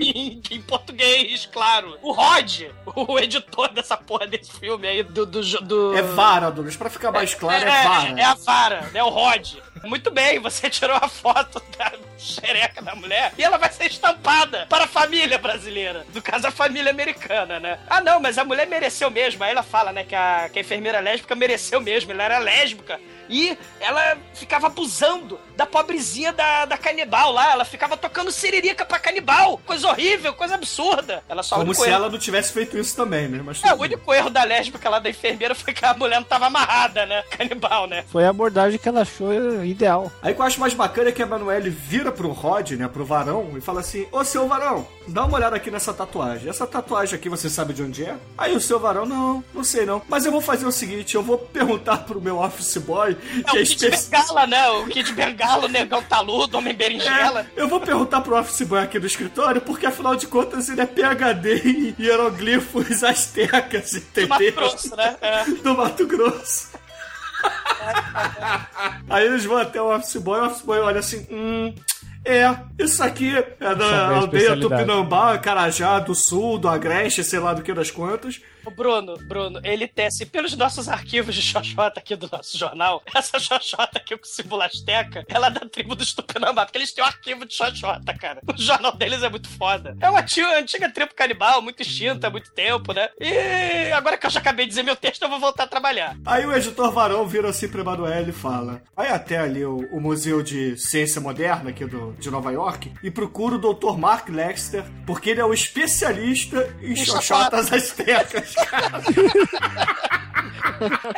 [0.00, 1.98] em, em português, claro.
[2.02, 5.26] O Rod, o editor dessa porra desse filme aí, do.
[5.26, 5.96] do, do...
[5.96, 6.76] É vara, Douglas.
[6.76, 8.20] Pra ficar mais claro, é, vara.
[8.20, 9.02] É, a vara, né?
[9.02, 9.54] O Rod.
[9.84, 14.66] Muito bem, você tirou a foto da xereca da mulher e ela vai ser estampada
[14.68, 16.06] para a família brasileira.
[16.14, 17.80] No caso, a família americana, né?
[17.90, 19.42] Ah, não, mas a mulher mereceu mesmo.
[19.42, 22.12] Aí ela fala, né, que a, que a enfermeira lésbica mereceu mesmo.
[22.12, 23.00] Ela era lésbica.
[23.28, 27.52] E ela ficava abusando da pobrezinha da, da canibal lá.
[27.52, 29.58] Ela ficava tocando siririca pra canibal.
[29.64, 31.22] Coisa horrível, coisa absurda.
[31.28, 33.40] Ela só Como se erro- ela não tivesse feito isso também, né?
[33.42, 36.24] Mas É, o único erro da lésbica lá da enfermeira foi que a mulher não
[36.26, 37.22] tava amarrada, né?
[37.30, 38.04] Canibal, né?
[38.08, 39.32] Foi a abordagem que ela achou
[39.64, 40.12] ideal.
[40.20, 42.86] Aí o que eu acho mais bacana é que a Emanuele vira pro Rod, né,
[42.88, 46.50] pro varão, e fala assim: Ô seu varão, dá uma olhada aqui nessa tatuagem.
[46.50, 48.16] Essa tatuagem aqui você sabe de onde é?
[48.36, 50.02] Aí o seu varão, não, não sei não.
[50.08, 53.42] Mas eu vou fazer o seguinte: eu vou perguntar pro meu office boy Boy, É
[53.42, 54.16] que é o Kid especialista.
[54.18, 54.68] Bengala, né?
[54.70, 57.46] O Kid Bengala, o Negão Taludo, Homem Berinjela.
[57.56, 60.80] É, eu vou perguntar pro Office Boy aqui do escritório, porque afinal de contas ele
[60.82, 64.52] é PHD em hieroglifos astecas, Do Mato entendeu?
[64.52, 65.16] Grosso, né?
[65.20, 65.44] É.
[65.44, 66.70] do Mato Grosso.
[69.08, 71.74] Aí eles vão até o Office Boy, o Office Boy olha assim, hum.
[72.24, 74.56] É, isso aqui é da a aldeia.
[74.56, 78.40] Tupinambá, Carajá, do Sul, do Agreste, sei lá do que das quantas.
[78.64, 83.02] O Bruno, Bruno, ele tece pelos nossos arquivos de xoxota aqui do nosso jornal.
[83.14, 87.02] Essa xoxota aqui com símbolo asteca, ela é da tribo dos Tupinambá, porque eles têm
[87.04, 88.40] um arquivo de xoxota, cara.
[88.46, 89.96] O jornal deles é muito foda.
[90.00, 93.08] É uma tia- antiga tribo canibal, muito extinta há muito tempo, né?
[93.20, 96.16] E agora que eu já acabei de dizer meu texto, eu vou voltar a trabalhar.
[96.26, 100.00] Aí o editor Varão vira assim pro Emanuel e fala: Vai até ali o, o
[100.00, 103.96] Museu de Ciência Moderna aqui do, de Nova York e procura o Dr.
[103.98, 108.51] Mark Lexter, porque ele é o especialista em Em xoxotas astecas.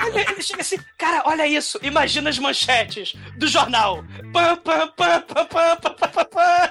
[0.07, 4.05] Ele, ele chega assim, cara, olha isso, imagina as manchetes do jornal.
[4.33, 6.71] Pam, pam, pam, pam, pam, pam, pam, pam, pam.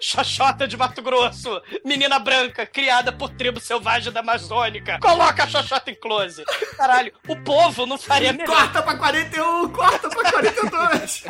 [0.00, 4.98] Xoxota de Mato Grosso, menina branca, criada por tribo selvagem da Amazônica.
[5.00, 6.44] Coloca a Xoxota em close.
[6.76, 8.46] Caralho, o povo não faria melhor.
[8.46, 11.24] corta pra 41, corta pra 42.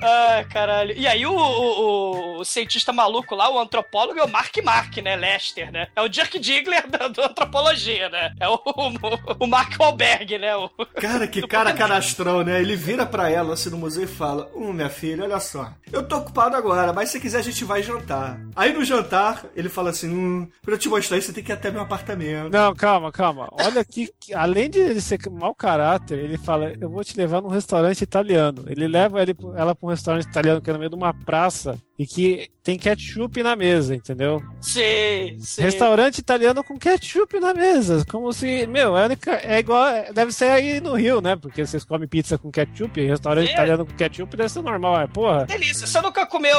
[0.00, 0.94] Ah, caralho.
[0.96, 5.16] E aí o, o- o cientista maluco lá, o antropólogo, é o Mark Mark, né?
[5.16, 5.88] Lester, né?
[5.96, 8.32] É o Dirk Diggler da, da antropologia, né?
[8.38, 10.54] É o, o, o Mark Wahlberg, né?
[10.56, 10.68] O,
[11.00, 12.60] Cara, que cara canastrão, né?
[12.60, 15.72] Ele vira pra ela assim no museu e fala: Hum, minha filha, olha só.
[15.90, 18.38] Eu tô ocupado agora, mas se quiser a gente vai jantar.
[18.54, 21.50] Aí no jantar, ele fala assim: Hum, pra eu te mostrar isso, você tem que
[21.52, 22.50] ir até meu apartamento.
[22.52, 23.48] Não, calma, calma.
[23.52, 27.40] Olha aqui, que além de ele ser mau caráter, ele fala: Eu vou te levar
[27.40, 28.64] num restaurante italiano.
[28.68, 31.78] Ele leva ele, ela pra um restaurante italiano que é no meio de uma praça
[31.98, 34.42] e que tem ketchup na mesa, entendeu?
[34.60, 35.62] Sim, sim.
[35.62, 38.04] Restaurante italiano com ketchup na mesa.
[38.10, 39.08] Como se, meu, é,
[39.42, 39.86] é igual.
[40.12, 41.36] Deve ser aí no Rio, né?
[41.36, 43.52] Porque vocês comem pizza com ketchup, restaurante É.
[43.52, 45.46] italiano com ketchup deve ser normal, é porra.
[45.46, 45.86] Delícia.
[45.86, 46.58] Você nunca comeu.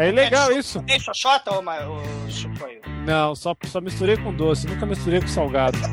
[0.00, 0.82] É ketchup isso.
[0.82, 2.80] Nem xoxota, ô, ma- ô Chicoio?
[3.06, 5.78] Não, só, só misturei com doce, nunca misturei com salgado.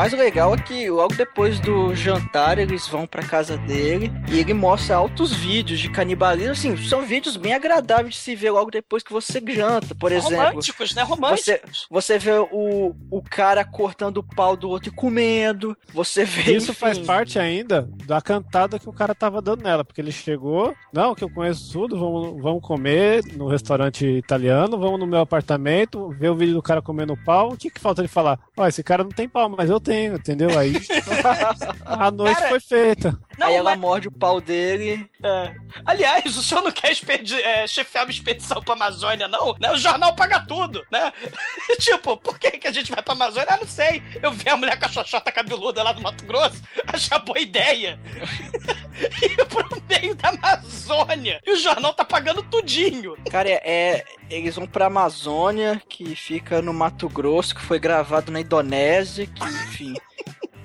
[0.00, 4.54] mais legal é que logo depois do jantar eles vão pra casa dele e ele
[4.54, 6.52] mostra altos vídeos de canibalismo.
[6.52, 10.46] Assim, são vídeos bem agradáveis de se ver logo depois que você janta, por exemplo.
[10.46, 11.02] Românticos, né?
[11.02, 11.86] Românticos.
[11.90, 15.76] Você vê o, o cara cortando o pau do outro e comendo.
[15.92, 16.56] Você vê.
[16.56, 20.12] Isso faz enfim, parte ainda da cantada que o cara tava dando nela, porque ele
[20.12, 25.20] chegou, não, que eu conheço tudo, vamos, vamos comer no restaurante italiano, vamos no meu
[25.20, 27.52] apartamento, ver o vídeo do cara comendo pau.
[27.52, 28.40] O que, que falta ele falar?
[28.56, 30.58] Ó, esse cara não tem pau, mas eu tenho, entendeu?
[30.58, 30.74] Aí
[31.84, 33.18] a noite Cara, foi feita.
[33.40, 35.08] Não, Aí ela mas- morde o pau dele.
[35.24, 35.54] É.
[35.86, 39.56] Aliás, o senhor não quer expedi- é, chefiar uma expedição pra Amazônia, não?
[39.58, 39.72] Né?
[39.72, 41.10] O jornal paga tudo, né?
[41.80, 43.48] tipo, por que, que a gente vai pra Amazônia?
[43.50, 44.02] Ah, não sei.
[44.22, 47.38] Eu vi a mulher com a xoxota cabeluda lá do Mato Grosso, achei uma boa
[47.38, 47.98] ideia.
[49.22, 51.40] Ir pro meio da Amazônia.
[51.46, 53.16] E o jornal tá pagando tudinho.
[53.30, 58.30] Cara, é, é- Eles vão pra Amazônia, que fica no Mato Grosso, que foi gravado
[58.30, 59.94] na Indonésia, que, enfim.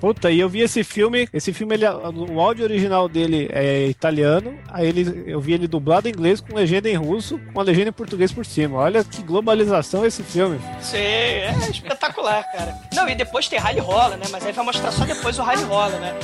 [0.06, 4.56] Puta, e eu vi esse filme, esse filme, ele, o áudio original dele é italiano,
[4.68, 7.88] aí ele, eu vi ele dublado em inglês com legenda em russo, com a legenda
[7.88, 8.78] em português por cima.
[8.78, 10.60] Olha que globalização esse filme.
[10.80, 12.76] Sim, é espetacular, cara.
[12.94, 14.26] Não, e depois tem rally rola, né?
[14.30, 16.14] Mas aí vai mostrar só depois o rally rola, né?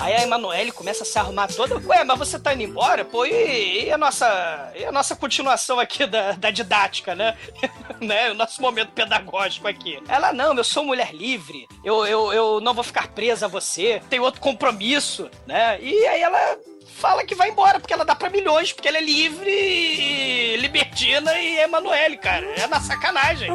[0.00, 1.76] Aí a Emanuele começa a se arrumar toda.
[1.86, 3.04] Ué, mas você tá indo embora?
[3.04, 4.72] Pô, e, e a nossa.
[4.74, 7.36] E a nossa continuação aqui da, da didática, né?
[8.00, 8.30] né?
[8.30, 10.02] O nosso momento pedagógico aqui.
[10.08, 11.68] Ela, não, eu sou mulher livre.
[11.84, 14.00] Eu, eu, eu não vou ficar presa a você.
[14.08, 15.78] Tem outro compromisso, né?
[15.82, 19.02] E aí ela fala que vai embora, porque ela dá pra milhões, porque ela é
[19.02, 22.46] livre, e libertina e é Emanuele, cara.
[22.58, 23.50] É na sacanagem.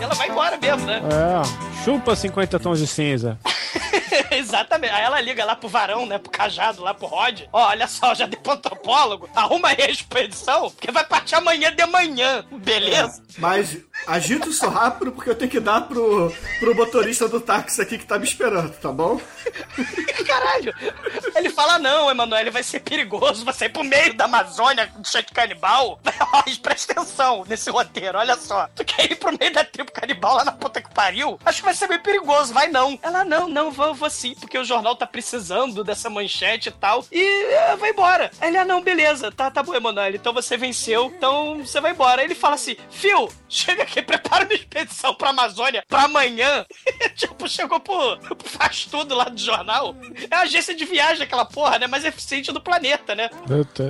[0.00, 1.00] Ela vai embora mesmo, né?
[1.02, 3.38] É, chupa 50 tons de cinza.
[4.32, 4.92] Exatamente.
[4.92, 6.18] Aí ela liga lá pro varão, né?
[6.18, 7.42] Pro cajado, lá pro Rod.
[7.52, 9.28] Ó, olha só, já dei pro antropólogo.
[9.34, 12.44] Arruma aí a expedição, porque vai partir amanhã de manhã.
[12.50, 13.22] Beleza?
[13.38, 17.98] Mas agita isso rápido porque eu tenho que dar pro, pro motorista do táxi aqui
[17.98, 19.20] que tá me esperando, tá bom?
[20.26, 20.74] Caralho.
[21.34, 23.44] Ele fala, não, Emanuele, vai ser perigoso.
[23.44, 26.00] Vai sair pro meio da Amazônia, cheio de canibal.
[26.34, 28.68] Ó, presta atenção nesse roteiro, olha só.
[28.74, 31.38] Tu quer ir pro meio da tribo canibal lá na puta que pariu?
[31.44, 32.98] Acho que vai ser meio perigoso, vai não.
[33.02, 37.04] Ela, não, não, vou, vou sim, porque o jornal tá precisando dessa manchete e tal.
[37.12, 38.30] E é, vai embora.
[38.42, 42.22] Ele, ah, não, beleza, tá, tá bom, Emanuele, então você venceu, então você vai embora.
[42.22, 46.64] Ele fala assim, Phil, chega aqui prepara uma expedição pra Amazônia pra amanhã,
[47.14, 49.94] tipo, chegou pro, pro faz tudo lá do jornal.
[50.30, 51.86] É a agência de viagem aquela porra, né?
[51.86, 53.28] Mais eficiente do planeta, né?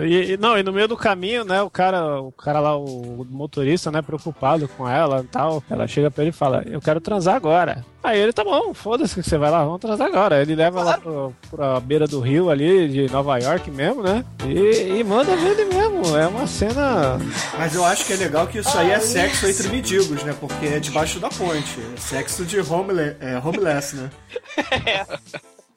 [0.04, 3.90] E- não, e no meio do caminho, né, o cara, o cara lá, o motorista,
[3.90, 7.34] né, preocupado com ela e tal, ela chega pra ele e fala, eu quero transar
[7.36, 7.75] agora.
[8.02, 10.40] Aí ele, tá bom, foda-se que você vai lá, vamos transar agora.
[10.40, 14.98] Ele leva ela pro, pra beira do rio ali, de Nova York mesmo, né, e,
[14.98, 16.16] e manda ver ele mesmo.
[16.16, 17.18] É uma cena...
[17.58, 20.34] Mas eu acho que é legal que isso aí é sexo entre mendigos, né?
[20.38, 21.80] Porque é debaixo da ponte.
[21.94, 24.10] É sexo de homele é, homeless, né?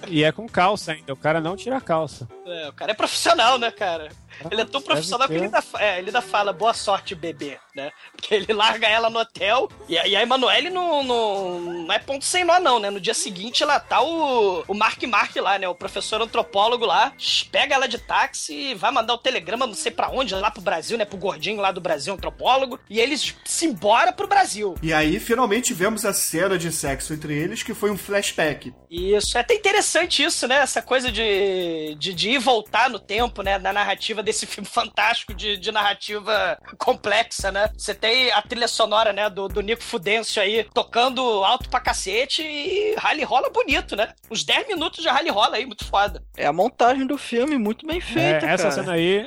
[0.08, 2.28] E é com calça ainda, o cara não tira a calça.
[2.46, 4.10] É, o cara é profissional, né, cara?
[4.52, 7.92] Ele é tão profissional que ele ainda, é, ele ainda fala boa sorte, bebê, né?
[8.16, 12.00] Porque ele larga ela no hotel e, a- e a Emanuele não, não, não é
[12.00, 12.90] ponto sem nó, não, né?
[12.90, 15.68] No dia seguinte lá tá o, o Mark Mark lá, né?
[15.68, 17.14] O professor antropólogo lá,
[17.52, 20.62] pega ela de táxi e vai mandar o telegrama não sei pra onde, lá pro
[20.62, 21.06] Brasil, né?
[21.06, 22.80] Pro gordinho lá do Brasil, antropólogo.
[22.90, 24.76] E eles se embora pro Brasil.
[24.82, 28.74] E aí, finalmente, vemos a cena de sexo entre eles, que foi um flashback.
[28.90, 30.58] Isso, é até interessante isso, né?
[30.58, 33.58] Essa coisa de, de, de ir voltar no tempo, né?
[33.58, 37.70] Na narrativa desse filme fantástico de, de narrativa complexa, né?
[37.78, 39.30] Você tem a trilha sonora, né?
[39.30, 44.14] Do, do Nico Fudêncio aí tocando alto pra cacete e rally rola bonito, né?
[44.30, 46.24] Uns 10 minutos de rally rola aí, muito foda.
[46.38, 48.72] É a montagem do filme muito bem feita, É, essa cara.
[48.76, 49.26] cena aí,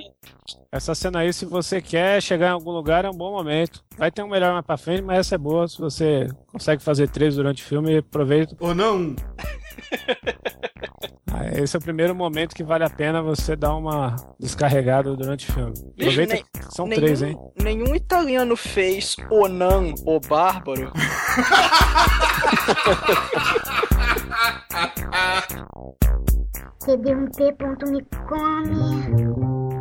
[0.71, 3.83] essa cena aí, se você quer chegar em algum lugar, é um bom momento.
[3.97, 5.69] Vai ter um melhor mais pra frente, mas essa é boa.
[5.69, 8.57] Se você consegue fazer três durante o filme, aproveita.
[8.61, 9.15] Ou não?
[11.35, 15.49] Ah, Esse é o primeiro momento que vale a pena você dar uma descarregada durante
[15.49, 15.73] o filme.
[15.97, 17.39] Bicho, Aproveita nem- que são nenhum, três, hein?
[17.63, 20.93] Nenhum italiano fez Onan, o Bárbaro.
[26.83, 29.72] cd1p.me come.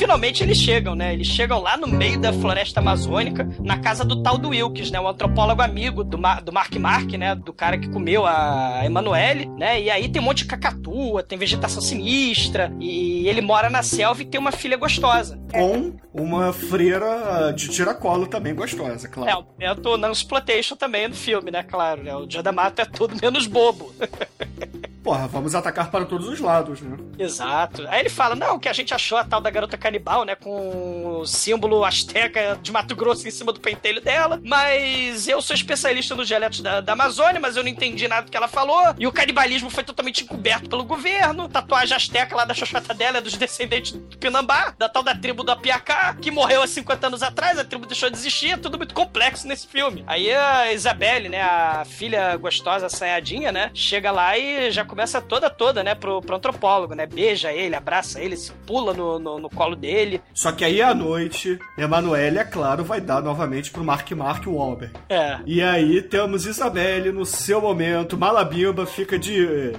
[0.00, 1.12] Finalmente eles chegam, né?
[1.12, 4.98] Eles chegam lá no meio da floresta amazônica, na casa do tal do Wilkes, né?
[4.98, 7.34] Um antropólogo amigo do, Ma- do Mark Mark, né?
[7.34, 9.78] Do cara que comeu a Emanuele, né?
[9.78, 14.22] E aí tem um monte de cacatua, tem vegetação sinistra, e ele mora na selva
[14.22, 15.38] e tem uma filha gostosa.
[15.52, 19.40] Com uma freira de tiracolo também gostosa, É, claro.
[19.40, 21.62] o momento non-exploitation também no filme, né?
[21.62, 22.16] Claro, né?
[22.16, 23.92] O Dia da Mata é tudo menos bobo.
[25.02, 26.96] Porra, vamos atacar para todos os lados, né?
[27.18, 27.86] Exato.
[27.88, 31.20] Aí ele fala, não, que a gente achou a tal da garota canibal, né, com
[31.20, 36.14] o símbolo asteca de Mato Grosso em cima do pentelho dela, mas eu sou especialista
[36.14, 39.06] nos dialetos da, da Amazônia, mas eu não entendi nada do que ela falou, e
[39.06, 43.36] o canibalismo foi totalmente encoberto pelo governo, tatuagem asteca lá da xoxota dela é dos
[43.36, 47.58] descendentes do Pinambá, da tal da tribo do Apiacá, que morreu há 50 anos atrás,
[47.58, 50.04] a tribo deixou de existir, é tudo muito complexo nesse filme.
[50.06, 55.48] Aí a Isabelle, né, a filha gostosa, assanhadinha, né, chega lá e já começa toda
[55.48, 59.48] toda, né, pro, pro antropólogo, né, beija ele, abraça ele, se pula no, no, no
[59.48, 60.20] colo dele.
[60.34, 64.92] Só que aí à noite, Emanuele, é claro, vai dar novamente pro Mark Mark Wahlberg.
[65.08, 65.38] É.
[65.46, 69.72] E aí temos Isabelle no seu momento, Malabimba fica de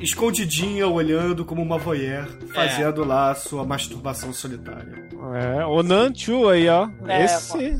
[0.00, 5.08] escondidinha olhando como uma voyeur, fazendo lá a sua masturbação solitária.
[5.58, 6.88] É, o Nanchu aí, ó.
[7.06, 7.78] É, esse,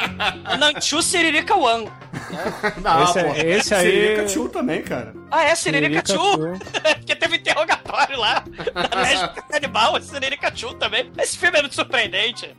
[0.58, 1.88] Nanchu Siririca One.
[2.82, 5.14] Não, Esse é- pô, esse aí- Siririca Chu também, cara.
[5.30, 6.56] Ah, é Siririca Siririca Chu?
[6.56, 6.82] Chu.
[6.98, 7.38] Porque teve
[7.92, 8.44] interrogatório lá.
[8.74, 11.10] A lésbica canibal, Siririca Chu também.
[11.18, 12.54] Esse filme é muito surpreendente.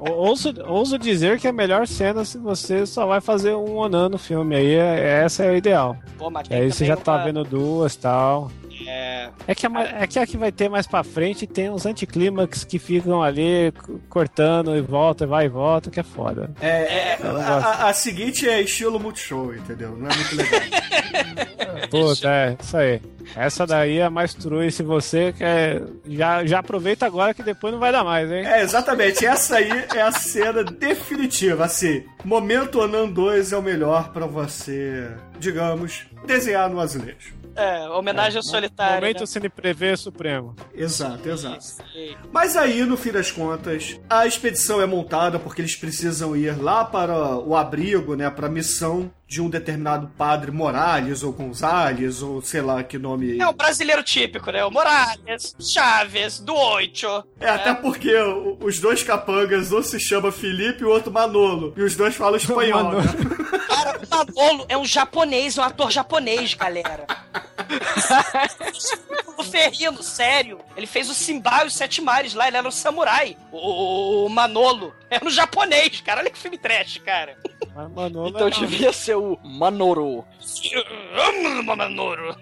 [0.00, 3.76] Ou- ouso, ouso dizer que é a melhor cena se você só vai fazer um
[3.76, 4.56] Onan no filme.
[4.56, 5.96] Aí é- essa é o ideal.
[6.18, 8.50] Pô, E aí você já tá uma- vendo duas e tal.
[8.86, 11.70] É, É que, a, ma- é que a que vai ter mais pra frente tem
[11.70, 13.72] uns anticlímax que ficam ali
[14.08, 16.50] cortando e volta, e vai e volta, que é foda.
[16.60, 16.68] É,
[17.12, 19.96] é, a, a- a seguinte é estilo Multishow, entendeu?
[19.96, 20.60] Não é muito legal.
[21.90, 23.00] Puta, é, isso aí.
[23.34, 25.82] Essa daí é a mais true se você quer.
[26.06, 28.46] Já, já aproveita agora que depois não vai dar mais, hein?
[28.46, 29.26] É, exatamente.
[29.26, 31.64] Essa aí é a cena definitiva.
[31.64, 37.34] Assim, Momento Onan 2 é o melhor pra você, digamos, desenhar no azulejo.
[37.56, 38.96] É, homenagem ao solitário.
[38.96, 39.26] Momento né?
[39.26, 40.54] Cine Prevê Supremo.
[40.74, 41.64] Exato, exato.
[42.32, 46.84] Mas aí, no fim das contas, a expedição é montada porque eles precisam ir lá
[46.84, 52.40] para o abrigo, né, para a missão de um determinado padre Morales ou Gonzales ou
[52.40, 53.38] sei lá que nome.
[53.40, 54.64] É o brasileiro típico, né?
[54.64, 57.06] O Morales, Chaves, do Oito.
[57.40, 58.14] É, até porque
[58.60, 61.74] os dois capangas, um se chama Felipe e o outro Manolo.
[61.76, 63.02] E os dois falam espanhol, Manolo.
[63.02, 63.58] né?
[63.66, 67.04] Cara, o Manolo é um japonês, um ator japonês, galera.
[69.36, 70.60] o Ferrino, sério.
[70.76, 73.36] Ele fez o Simba e os Sete Mares lá, ele era um samurai.
[73.50, 76.20] O, o Manolo era um japonês, cara.
[76.20, 77.36] Olha que filme trash, cara.
[77.74, 80.24] Mas Manolo Então é- devia ser o Manoro.
[81.64, 82.36] Manolo.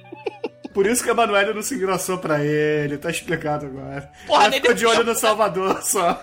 [0.72, 4.10] Por isso que a Emanuele não se engraçou pra ele, tá explicado agora.
[4.26, 5.10] Porra, Ela ficou de olho tempo.
[5.10, 6.20] no Salvador só.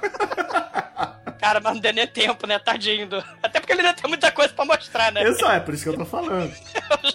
[1.40, 2.60] Cara, mas não deu nem tempo, né?
[2.60, 3.08] Tadinho.
[3.08, 5.24] do- Até porque ele ainda tem muita coisa pra mostrar, né?
[5.24, 6.52] Exato, é por isso que eu tô falando.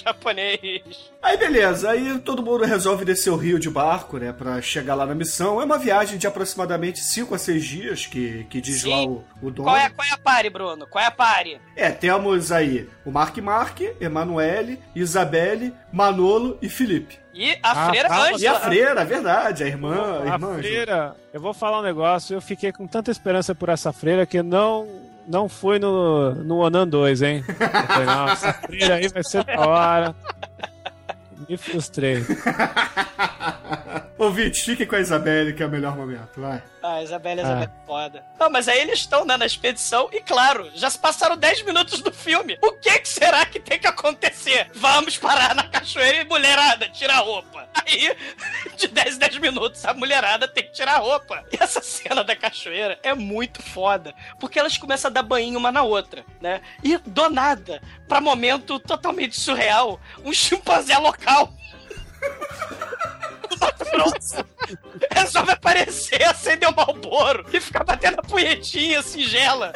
[0.04, 1.10] Japonês.
[1.22, 5.04] Aí beleza, aí todo mundo resolve descer o rio de barco, né, pra chegar lá
[5.04, 5.60] na missão.
[5.60, 8.90] É uma viagem de aproximadamente 5 a 6 dias, que, que diz Sim.
[8.90, 9.64] lá o, o dono.
[9.68, 10.86] Qual é, qual é a pare, Bruno?
[10.86, 11.60] Qual é a pare?
[11.76, 17.18] É, temos aí o Mark Mark, Emanuele, Isabelle, Manolo e Felipe.
[17.34, 18.38] E a Ah, freira Ângela.
[18.40, 20.58] E a freira, é verdade, a irmã, a A irmã.
[20.58, 24.42] freira, eu vou falar um negócio, eu fiquei com tanta esperança por essa freira que
[24.42, 24.88] não
[25.28, 27.44] não foi no, no Onan 2, hein?
[27.46, 27.54] Eu
[27.86, 30.16] falei, não, freira aí vai ser da hora.
[31.48, 32.24] Me frustrei.
[34.18, 36.60] Ouvinte, fique com a Isabelle, que é o melhor momento, vai.
[36.82, 38.24] Ah, Isabela, Isabela é foda.
[38.38, 42.00] Não, mas aí eles estão né, na expedição e, claro, já se passaram 10 minutos
[42.00, 42.58] do filme.
[42.60, 44.68] O que, que será que tem que acontecer?
[44.74, 47.68] Vamos parar na cachoeira e mulherada, tira a roupa.
[47.86, 48.16] Aí,
[48.76, 51.44] de 10 em 10 minutos, a mulherada tem que tirar a roupa.
[51.52, 55.70] E essa cena da cachoeira é muito foda, porque elas começam a dar banho uma
[55.70, 56.60] na outra, né?
[56.82, 61.52] E do nada, pra momento totalmente surreal, um chimpanzé local
[63.72, 64.44] do Mato Grosso
[65.10, 69.72] resolve aparecer, acender o Malboro e ficar batendo a punhetinha singela.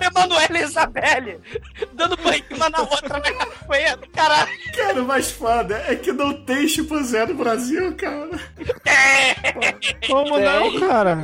[0.00, 1.40] Emanuela e Isabelle
[1.92, 3.98] dando banho uma na outra na capoeira.
[4.12, 4.50] Caralho.
[4.74, 8.40] Cara, o mais foda é que não tem chimpanzé no Brasil, cara.
[10.06, 11.22] Como não, cara?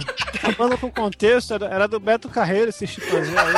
[0.56, 3.54] Falando com contexto, era, era do Beto Carreiro esse chimpanzé aí.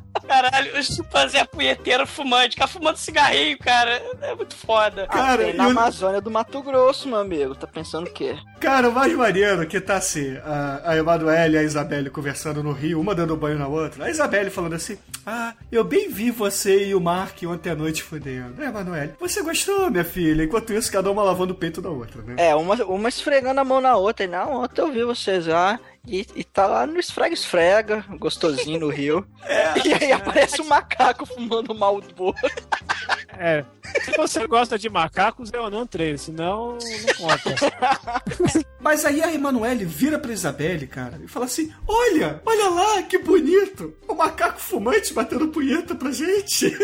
[0.30, 4.00] Caralho, o chimpanzé punheteiro fumante, fica fumando cigarrinho, cara.
[4.22, 5.08] É muito foda.
[5.08, 7.56] Cara, Tem na e o- Amazônia do Mato Grosso, meu amigo.
[7.56, 8.36] Tá pensando o quê?
[8.60, 12.70] Cara, o mais maneiro que tá assim, a, a Emanuele e a Isabelle conversando no
[12.70, 14.04] rio, uma dando banho na outra.
[14.04, 18.02] A Isabelle falando assim, ah, eu bem vi você e o Mark ontem à noite
[18.02, 18.62] fudendo.
[18.62, 20.44] É, Emanuele, você gostou, minha filha?
[20.44, 22.34] Enquanto isso, cada uma lavando o peito da outra, né?
[22.38, 24.24] É, uma, uma esfregando a mão na outra.
[24.24, 25.80] E, não, ontem eu vi vocês lá.
[26.06, 29.26] E, e tá lá no esfrega-esfrega, gostosinho no rio.
[29.84, 32.36] E aí aparece um macaco fumando Malboro.
[33.38, 33.64] É.
[34.02, 37.54] Se você gosta de macacos, é o Onan 3, senão não conta.
[38.78, 43.16] Mas aí a Emanuele vira pra Isabelle, cara, e fala assim, olha, olha lá, que
[43.16, 43.94] bonito.
[44.06, 46.76] O macaco fumante batendo punheta pra gente.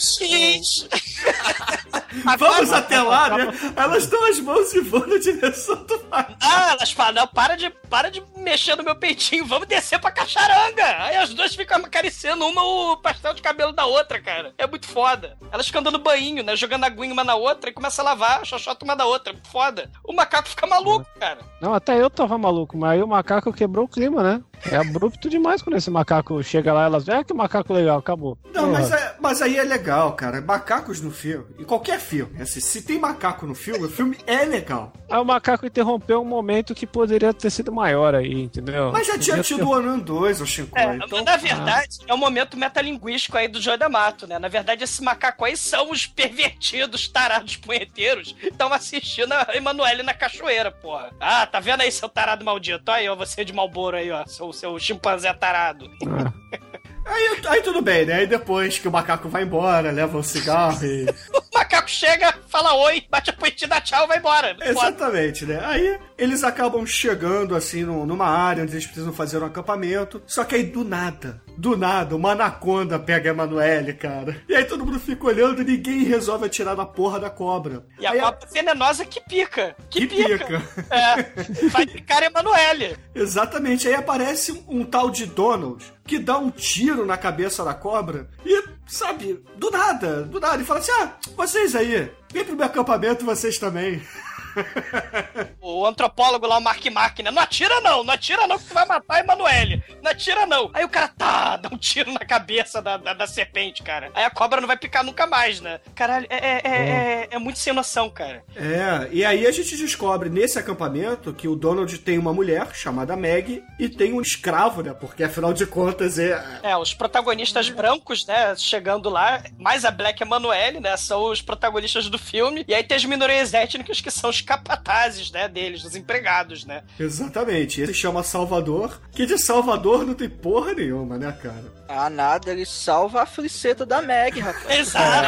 [0.00, 0.88] Gente!
[2.38, 3.52] Vamos até lá, né?
[3.76, 6.34] Elas dão as mãos e vão na direção do macaco.
[6.42, 10.10] Ah, elas falam, não, para de, para de mexer no meu peitinho, vamos descer pra
[10.10, 10.84] cacharanga.
[11.04, 14.52] Aí as duas ficam acariciando uma o pastel de cabelo da outra, cara.
[14.58, 15.36] É muito foda.
[15.52, 16.56] Elas ficam dando banho, né?
[16.56, 19.34] Jogando aguinha uma na outra e começa a lavar a xoxota uma da outra.
[19.50, 19.90] Foda.
[20.04, 21.38] O macaco fica maluco, cara.
[21.60, 24.42] Não, até eu tava maluco, mas aí o macaco quebrou o clima, né?
[24.70, 28.36] É abrupto demais quando esse macaco chega lá, elas veem, ah, que macaco legal, acabou.
[28.52, 30.40] Não, mas, é- mas aí é legal, cara.
[30.40, 34.44] Macacos no filme, em qualquer filme, assim, se tem macaco no filme, o filme é
[34.44, 34.92] legal.
[35.10, 38.92] Aí o macaco interrompeu um momento que poderia ter sido maior aí, entendeu?
[38.92, 41.24] Mas já tinha tido o Anan 2, o Shinkoi, É, então...
[41.24, 44.38] na verdade, é um momento metalinguístico aí do Joy da Mato, né?
[44.38, 50.02] Na verdade, esse macaco aí são os pervertidos, tarados punheteiros que estão assistindo a Emanuele
[50.02, 51.10] na cachoeira, porra.
[51.20, 52.90] Ah, tá vendo aí, seu tarado maldito?
[52.90, 55.90] Aí, ó, você de Malboro aí, ó, seu, seu chimpanzé tarado.
[57.12, 58.14] Aí, aí tudo bem, né?
[58.14, 61.06] Aí depois que o macaco vai embora, leva o cigarro e...
[61.52, 64.56] O macaco chega, fala oi, bate a punhetinha, dá tchau, vai embora.
[64.60, 65.60] Exatamente, né?
[65.64, 70.22] Aí eles acabam chegando, assim, num- numa área onde eles precisam fazer um acampamento.
[70.26, 74.42] Só que aí, do nada, do nada, uma anaconda pega a Emanuele, cara.
[74.48, 77.84] E aí todo mundo fica olhando e ninguém resolve atirar na porra da cobra.
[77.98, 79.76] E a aí, cobra venenosa que pica.
[79.90, 80.38] Que, Que pica.
[80.38, 80.62] pica.
[80.90, 81.68] É.
[81.68, 82.96] Vai picar a Emanuele.
[83.14, 87.74] Exatamente, aí aparece um, um tal de Donald que dá um tiro na cabeça da
[87.74, 92.56] cobra e, sabe, do nada, do nada, e fala assim: ah, vocês aí, vem pro
[92.56, 94.02] meu acampamento vocês também.
[95.62, 97.30] O antropólogo lá, o Mark Mark, né?
[97.30, 99.82] Não atira não, não atira não que tu vai matar a Emanuele.
[100.02, 100.70] Não atira não.
[100.72, 104.10] Aí o cara, tá, dá um tiro na cabeça da, da, da serpente, cara.
[104.14, 105.80] Aí a cobra não vai picar nunca mais, né?
[105.94, 108.42] Caralho, é, é, é, é, é muito sem noção, cara.
[108.56, 113.16] É, e aí a gente descobre nesse acampamento que o Donald tem uma mulher chamada
[113.16, 114.92] Meg e tem um escravo, né?
[114.92, 116.42] Porque afinal de contas é.
[116.62, 122.08] É, os protagonistas brancos, né, chegando lá, mais a Black Emanuele, né, são os protagonistas
[122.08, 122.64] do filme.
[122.66, 126.82] E aí tem as minorias étnicas que são os capatazes, né, deles, os empregados, né.
[126.98, 127.80] Exatamente.
[127.80, 131.80] Ele chama Salvador, que de Salvador não tem porra nenhuma, né, cara?
[131.88, 134.70] Ah, nada, ele salva a fliceta da Meg, rapaz.
[134.78, 135.26] Exato.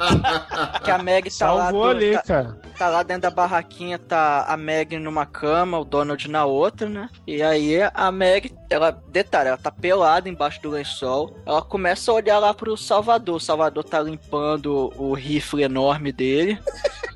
[0.00, 1.62] Ah, Que a Meg tá lá.
[1.64, 2.58] salvou do- ali, tá, cara.
[2.78, 7.08] Tá lá dentro da barraquinha, tá a Meg numa cama, o Donald na outra, né?
[7.26, 11.36] E aí a Meg, ela, detalhe, ela tá pelada embaixo do lençol.
[11.44, 13.36] Ela começa a olhar lá pro Salvador.
[13.36, 16.58] O Salvador tá limpando o rifle enorme dele.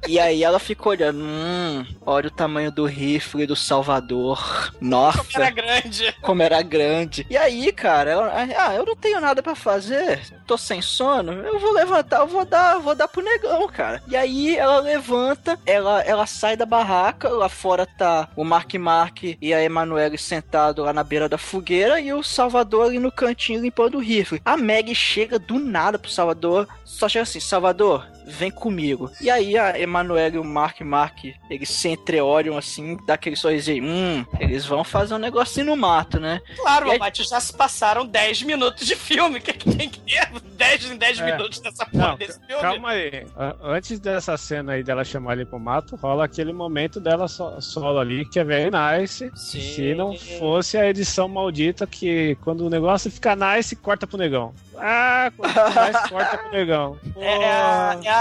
[0.08, 4.72] E aí ela fica olhando, hum, olha o tamanho do rifle do Salvador.
[4.80, 6.14] Nossa, Como era grande.
[6.22, 7.26] como era grande.
[7.28, 11.58] E aí, cara, ela, ah, eu não tenho nada pra fazer, tô sem sono, eu
[11.58, 14.02] vou levantar, eu vou dar, vou dar pro negão, cara.
[14.06, 19.22] E aí ela levanta, ela, ela sai da barraca, lá fora tá o Mark Mark
[19.40, 23.60] e a Emanuele sentado lá na beira da fogueira e o Salvador ali no cantinho
[23.60, 24.40] limpando o rifle.
[24.44, 29.10] A Meg chega do nada pro Salvador, só chega assim, Salvador, vem comigo.
[29.20, 31.18] E aí a Emanuele e o Mark Mark,
[31.48, 36.18] eles se entreolham assim, dá aquele sorrisinho, hum, eles vão fazer um negocinho no mato,
[36.18, 36.40] né?
[36.56, 39.38] Claro, aí- Mate, já se passaram 10 minutos de filme.
[39.38, 41.24] O que, que tem que ter 10 em 10 É.
[41.32, 42.62] minutos dessa porra Não, desse filme?
[42.62, 43.26] calma aí.
[43.62, 47.98] Antes dessa cena aí dela chamar ele pro mato, rola aquele momento dela so- solo
[47.98, 49.30] ali, que é very nice.
[49.34, 49.60] Sim.
[49.60, 54.54] Se não fosse a edição maldita que quando o negócio fica nice, corta pro negão.
[54.78, 56.98] Ah, quando fica nice, corta pro negão.
[57.16, 58.15] É, é a, é a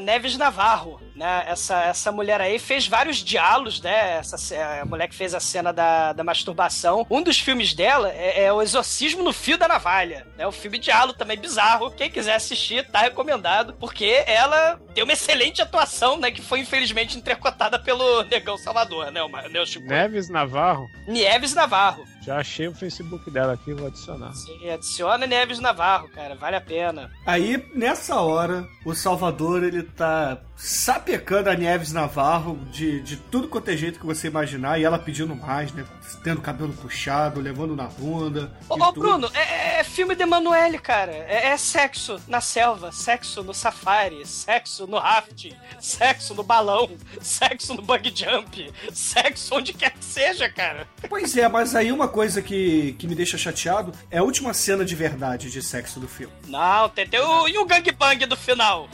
[0.00, 1.44] Neves Navarro, né?
[1.46, 4.18] Essa, essa mulher aí fez vários diálogos, né?
[4.18, 4.36] Essa,
[4.82, 7.06] a mulher que fez a cena da, da masturbação.
[7.08, 10.46] Um dos filmes dela é, é O Exorcismo no Fio da Navalha, né?
[10.46, 11.92] O filme diálogo também bizarro.
[11.92, 16.30] Quem quiser assistir, tá recomendado, porque ela tem uma excelente atuação, né?
[16.32, 19.22] Que foi infelizmente intercotada pelo Negão Salvador, né?
[19.22, 19.86] O, né, o Chico?
[19.86, 22.04] Neves Navarro, Nieves Navarro.
[22.22, 24.32] já achei o Facebook dela aqui, vou adicionar.
[24.34, 27.10] Sim, adiciona Neves Navarro, cara, vale a pena.
[27.24, 33.68] Aí, nessa hora, o Salvador, ele tá sapecando a Nieves Navarro de, de tudo quanto
[33.68, 35.84] é jeito que você imaginar, e ela pedindo mais, né?
[36.22, 38.56] Tendo o cabelo puxado, levando na bunda.
[38.68, 38.92] Ô.
[38.92, 41.10] Bruno, é, é filme de Emanuele, cara.
[41.10, 46.90] É, é sexo na selva, sexo no safari, sexo no rafting, sexo no balão,
[47.20, 50.86] sexo no bug jump, sexo onde quer que seja, cara.
[51.08, 54.84] Pois é, mas aí uma coisa que, que me deixa chateado é a última cena
[54.84, 56.32] de verdade de sexo do filme.
[56.46, 58.88] Não, tem, tem o, e o gangbang do final?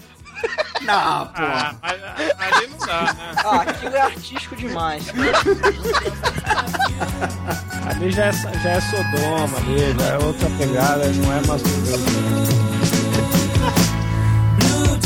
[0.82, 1.42] Não, pô.
[1.42, 3.34] Ah, ali não dá, né?
[3.36, 5.04] Ah, aquilo é artístico demais.
[7.88, 11.62] Ali já é, já é Sodoma, ali, já é outra pegada, não é mais.
[14.70, 14.98] Eu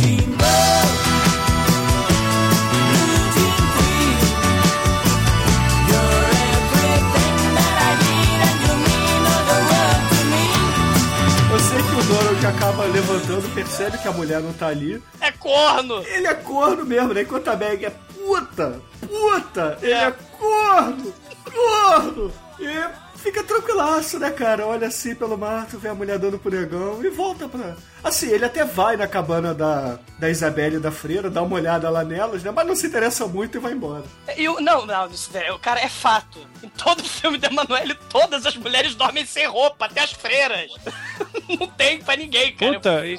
[11.72, 15.02] sei que o Donald acaba levantando, percebe que a mulher não tá ali.
[15.20, 16.02] É corno!
[16.06, 17.22] Ele é corno mesmo, né?
[17.22, 20.14] Enquanto a Meg é puta, puta, ele é, É.
[20.38, 21.14] corno,
[21.44, 22.32] corno.
[22.58, 24.66] E fica tranquilaço, né, cara?
[24.66, 27.76] Olha assim pelo mato, vê a mulher dando pro negão e volta pra...
[28.02, 31.88] Assim, ele até vai na cabana da, da Isabelle e da Freira, dá uma olhada
[31.88, 32.50] lá nelas, né?
[32.50, 34.04] Mas não se interessa muito e vai embora.
[34.36, 36.40] E o, não, não, isso, velho, o cara é fato.
[36.62, 40.70] Em todo filme da Emanuele, todas as mulheres dormem sem roupa, até as freiras.
[41.60, 42.74] Não tem pra ninguém, cara.
[42.74, 43.18] Puta, e-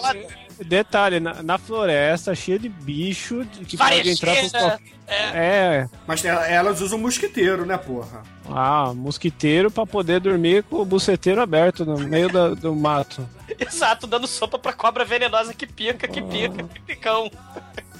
[0.63, 5.35] detalhe, na, na floresta, cheia de bicho, de que Vai, pode entrar por cheira, qual-
[5.35, 8.23] É, Mas ela- elas usam mosquiteiro, né, porra?
[8.49, 13.27] ah, mosquiteiro pra poder dormir com o buceteiro aberto no meio da- do mato.
[13.59, 17.29] Exato, dando sopa pra cobra venenosa que pica, que pica, que picão.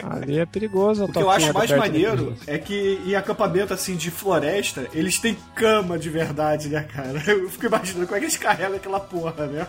[0.04, 1.06] Ali é perigoso.
[1.06, 5.20] O que eu acho mais de maneiro é que em acampamento assim de floresta, eles
[5.20, 7.22] têm cama de verdade, né, cara?
[7.30, 9.68] Eu fico imaginando como é que eles carregam aquela porra, né?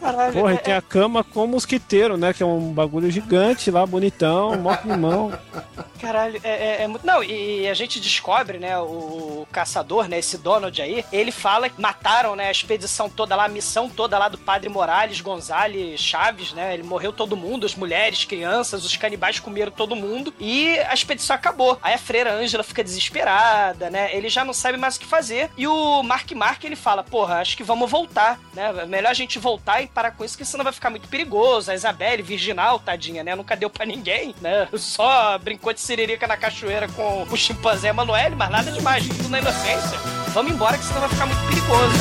[0.00, 2.32] Caralho, Porra, é- e tem a cama com mosquiteiro, né?
[2.32, 5.32] Que é um bagulho gigante lá, bonitão, mó climão.
[6.00, 7.06] Caralho, é, é- é muito.
[7.06, 11.80] Não, e a gente descobre, né, o caçador, né, esse Donald aí, ele fala que
[11.80, 16.52] mataram, né, a expedição toda lá, a missão toda lá do padre Morales, Gonzales, Chaves,
[16.52, 16.74] né?
[16.74, 21.34] Ele morreu todo mundo, as mulheres, crianças, os canibais comeram todo mundo e a expedição
[21.36, 21.78] acabou.
[21.82, 24.14] Aí a freira Ângela fica desesperada, né?
[24.14, 25.50] Ele já não sabe mais o que fazer.
[25.56, 28.72] E o Mark Mark, ele fala: Porra, acho que vamos voltar, né?
[28.86, 31.70] Melhor a gente voltar e parar com isso, que senão vai ficar muito perigoso.
[31.70, 33.34] A Isabelle, virginal, tadinha, né?
[33.34, 34.68] Nunca deu pra ninguém, né?
[34.76, 39.38] Só brincou de siririca na cachoeira com o chimpanzé Emanuele, mas nada demais, tudo na
[39.38, 39.98] inocência.
[40.32, 41.92] Vamos embora, que senão vai ficar muito perigoso.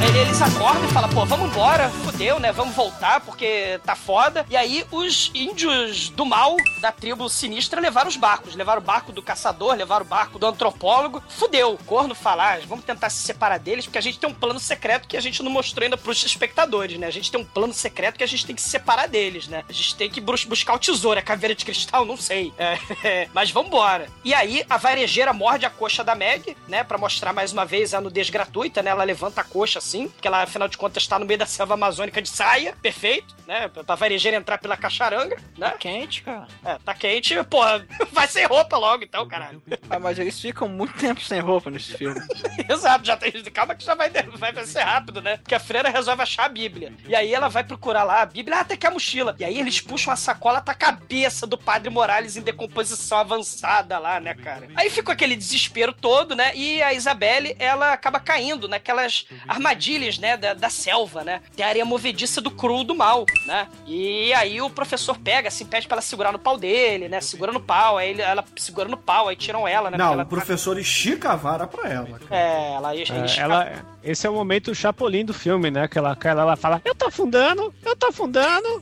[0.15, 2.51] eles acordam e falam, pô, vamos embora, fudeu, né?
[2.51, 4.45] Vamos voltar porque tá foda.
[4.49, 8.53] E aí os índios do mal da tribo sinistra levaram os barcos.
[8.55, 11.23] Levaram o barco do caçador, levaram o barco do antropólogo.
[11.29, 11.73] Fudeu.
[11.73, 14.59] O corno fala, ah, vamos tentar se separar deles porque a gente tem um plano
[14.59, 17.07] secreto que a gente não mostrou ainda pros espectadores, né?
[17.07, 19.63] A gente tem um plano secreto que a gente tem que se separar deles, né?
[19.67, 22.53] A gente tem que bus- buscar o tesouro, a caveira de cristal, não sei.
[23.03, 24.07] É, mas vambora.
[24.23, 26.83] E aí a varejeira morde a coxa da Meg, né?
[26.83, 28.91] Pra mostrar mais uma vez a nudez gratuita, né?
[28.91, 30.00] Ela levanta a coxa assim.
[30.07, 33.67] Porque ela, afinal de contas, está no meio da selva amazônica de saia, perfeito, né?
[33.67, 35.73] Pra varejeira entrar pela cacharanga, né?
[35.79, 36.47] Quente, cara.
[36.63, 37.85] É, tá quente, porra,
[38.21, 39.61] vai sem roupa logo então, caralho.
[39.89, 42.19] Ah, mas eles ficam muito tempo sem roupa nesse filme.
[42.69, 43.31] Exato, já tem.
[43.51, 45.37] Calma que já vai, vai, ser rápido, né?
[45.37, 46.93] Porque a freira resolve achar a Bíblia.
[47.07, 49.35] E aí ela vai procurar lá a Bíblia, ah, até que a mochila.
[49.39, 53.97] E aí eles puxam a sacola, tá a cabeça do Padre Morales em decomposição avançada
[53.97, 54.67] lá, né, cara?
[54.75, 56.55] Aí fica aquele desespero todo, né?
[56.55, 61.41] E a Isabelle, ela acaba caindo naquelas armadilhas, né, da, da selva, né?
[61.55, 63.67] Tem a areia movediça do cru do mal, né?
[63.85, 67.21] E aí o professor pega, assim, pede pra ela segurar no pau dele, né?
[67.21, 69.97] Segura no pau, aí ele- ela segura no pau, aí tiram ela, né?
[69.97, 72.19] Não, o professor estica a vara pra ela.
[72.19, 72.25] cara.
[72.41, 73.41] É, ela, É, escapa.
[73.41, 73.71] ela,
[74.03, 75.87] esse é o momento chapolim do filme, né?
[75.87, 78.67] Que ela, que ela, ela fala, eu tô afundando, eu tô afundando.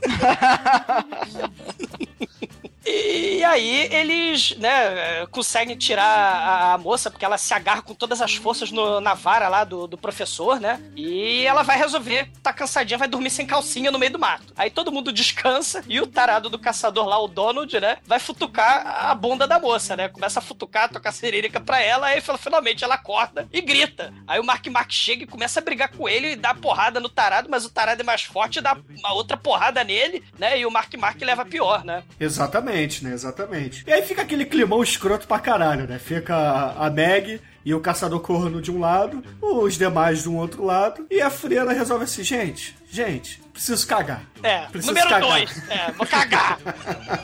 [2.92, 8.34] E aí eles, né, conseguem tirar a, moça, porque ela se agarra com todas as
[8.34, 10.80] forças no- na vara lá do, do professor, né?
[10.96, 14.52] E ela vai resolver, tá cansadinha, vai dormir sem calcinha no meio do mato.
[14.56, 19.06] Aí todo mundo descansa e o tarado do caçador lá, o Donald, né, vai futucar
[19.10, 20.08] a bunda da moça, né?
[20.08, 24.12] Começa a futucar, tocar cirílica pra ela, aí finalmente ela acorda e grita.
[24.26, 27.08] Aí o Mark Mark chega e começa a brigar com ele e dá porrada no
[27.08, 30.58] tarado, mas o tarado é mais forte e dá uma outra porrada nele, né?
[30.58, 32.02] E o Mark Mark leva pior, né?
[32.18, 33.12] Exatamente, né?
[33.12, 33.84] Exatamente.
[33.86, 35.98] E aí fica aquele climão escroto pra caralho, né?
[35.98, 36.34] Fica
[36.78, 41.06] a Meg e o caçador corno de um lado, os demais de um outro lado,
[41.10, 44.22] e a freira resolve assim, gente, gente, preciso cagar.
[44.42, 45.28] É, Preciso número cagar.
[45.28, 45.70] dois.
[45.70, 46.58] É, vou cagar.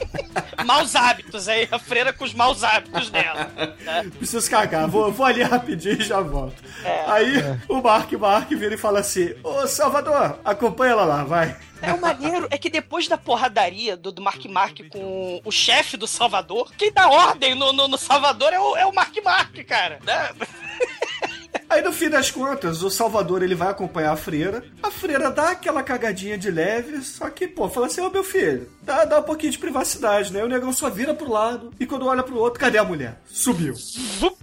[0.65, 3.51] maus hábitos aí, a freira com os maus hábitos dela.
[3.81, 4.11] né?
[4.19, 6.63] Preciso cagar, vou, vou ali rapidinho e já volto.
[7.07, 7.37] Aí
[7.69, 11.57] o Mark Mark vira e fala assim: Ô Salvador, acompanha ela lá, vai.
[11.83, 15.97] É o maneiro é que depois da porradaria do, do Mark Mark com o chefe
[15.97, 19.55] do Salvador, quem dá ordem no, no, no Salvador é o, é o Mark Mark,
[19.67, 19.99] cara.
[20.03, 20.26] Né?
[21.69, 24.65] Aí no fim das contas, o Salvador ele vai acompanhar a freira.
[24.83, 28.71] A freira dá aquela cagadinha de leve, só que, pô, fala assim: Ô meu filho,
[28.83, 30.45] dá, dá um pouquinho de privacidade, né?
[30.45, 33.21] O negão só vira pro lado e quando olha pro outro, cadê a mulher?
[33.27, 33.75] Subiu.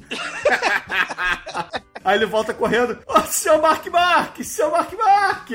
[2.04, 5.50] Aí ele volta correndo: Ô seu Mark Mark, seu Mark Mark!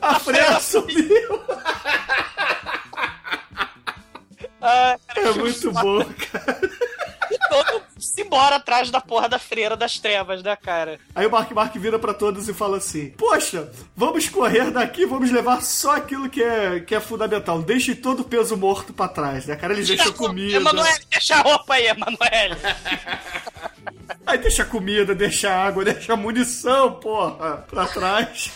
[0.00, 0.96] A freira sumiu!
[4.68, 6.02] Ah, É muito bom,
[6.32, 6.60] cara.
[7.48, 7.82] Todo
[8.18, 10.98] embora atrás da porra da freira das trevas, né, cara?
[11.14, 15.30] Aí o Mark Mark vira pra todos e fala assim: Poxa, vamos correr daqui, vamos
[15.30, 17.62] levar só aquilo que é, que é fundamental.
[17.62, 19.72] Deixe todo o peso morto pra trás, né, cara?
[19.72, 20.56] Eles deixam comida.
[20.56, 22.56] Emanuele, deixa a roupa aí, Emanuele.
[24.26, 28.50] Aí deixa comida, deixa água, deixa munição, porra, pra trás.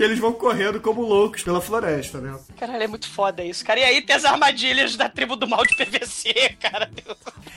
[0.00, 2.34] E eles vão correndo como loucos pela floresta, né?
[2.58, 3.80] Caralho, é muito foda isso, cara.
[3.80, 6.90] E aí tem as armadilhas da tribo do mal de PVC, cara.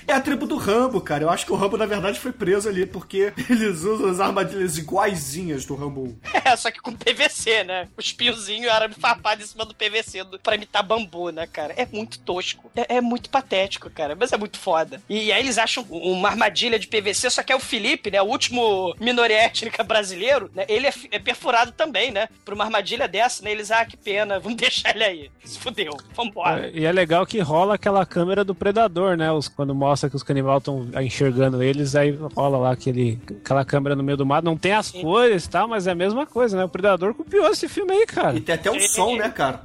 [0.06, 1.24] É a tribo do Rambo, cara.
[1.24, 4.78] Eu acho que o Rambo, na verdade, foi preso ali porque eles usam as armadilhas
[4.78, 6.18] iguaizinhas do Rambo 1.
[6.44, 7.88] É, só que com PVC, né?
[7.98, 11.74] O espiozinho era farpado em cima do PVC do, pra imitar bambu, né, cara?
[11.78, 12.70] É muito tosco.
[12.76, 14.18] É, é muito patético, cara.
[14.20, 15.02] Mas é muito foda.
[15.08, 18.22] E, aí eles acham uma armadilha de PVC, só que é o Felipe, né?
[18.22, 20.66] O último minoria étnica brasileiro, né?
[20.68, 22.28] Ele é, é perfurado também, né?
[22.46, 23.52] Por uma armadilha dessa, né?
[23.52, 25.32] Eles, ah, que pena, vamos deixar ele aí.
[25.46, 26.68] Se fudeu, vambora.
[26.68, 29.32] É, E é legal que rola aquela câmera do predador, né?
[29.32, 33.96] Os, quando mostra que os canibais estão enxergando eles, aí rola lá aquele, aquela câmera
[33.96, 34.46] no meio do mato.
[34.46, 36.64] Não tem as cores e tal, mas é a mesma coisa, né?
[36.66, 38.36] O predador copiou esse filme aí, cara.
[38.38, 39.62] E tem até um som, né, cara?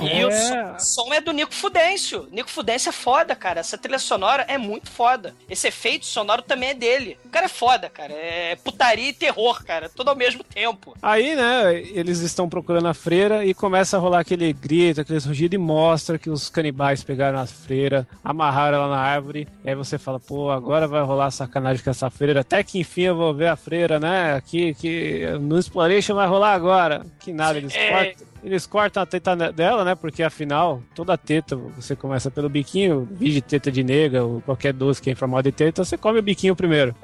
[0.00, 0.32] E o É.
[0.32, 2.28] som, o som é do Nico Fudêncio.
[2.32, 3.60] Nico Fudêncio é foda, cara.
[3.60, 5.34] Essa trilha sonora é muito foda.
[5.48, 7.16] Esse efeito sonoro também é dele.
[7.24, 8.12] O cara é foda, cara.
[8.12, 9.88] É putaria e terror, cara.
[9.88, 10.96] Tudo ao mesmo tempo.
[11.00, 15.54] Aí, né, eles estão procurando a freira e começa a rolar aquele grito, aquele rugido
[15.54, 19.46] e mostra que os canibais pegaram a freira, amarraram ela na árvore.
[19.64, 22.40] E aí você fala, pô, agora vai rolar sacanagem com essa freira.
[22.40, 24.34] Até que enfim eu vou ver a freira, né?
[24.34, 27.04] Aqui, que no Exploration vai rolar agora.
[27.20, 27.90] Que nada, eles É.
[27.90, 28.26] cortam.
[28.44, 29.96] Eles cortam a teta dela, né?
[29.96, 35.02] Porque afinal, toda teta, você começa pelo biquinho, vige teta de nega, ou qualquer doce
[35.02, 36.94] que é em formato de teta, você come o biquinho primeiro,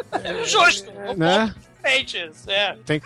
[0.45, 0.93] Justo.
[1.17, 1.53] né?
[2.47, 2.77] É.
[2.87, 3.01] Tem,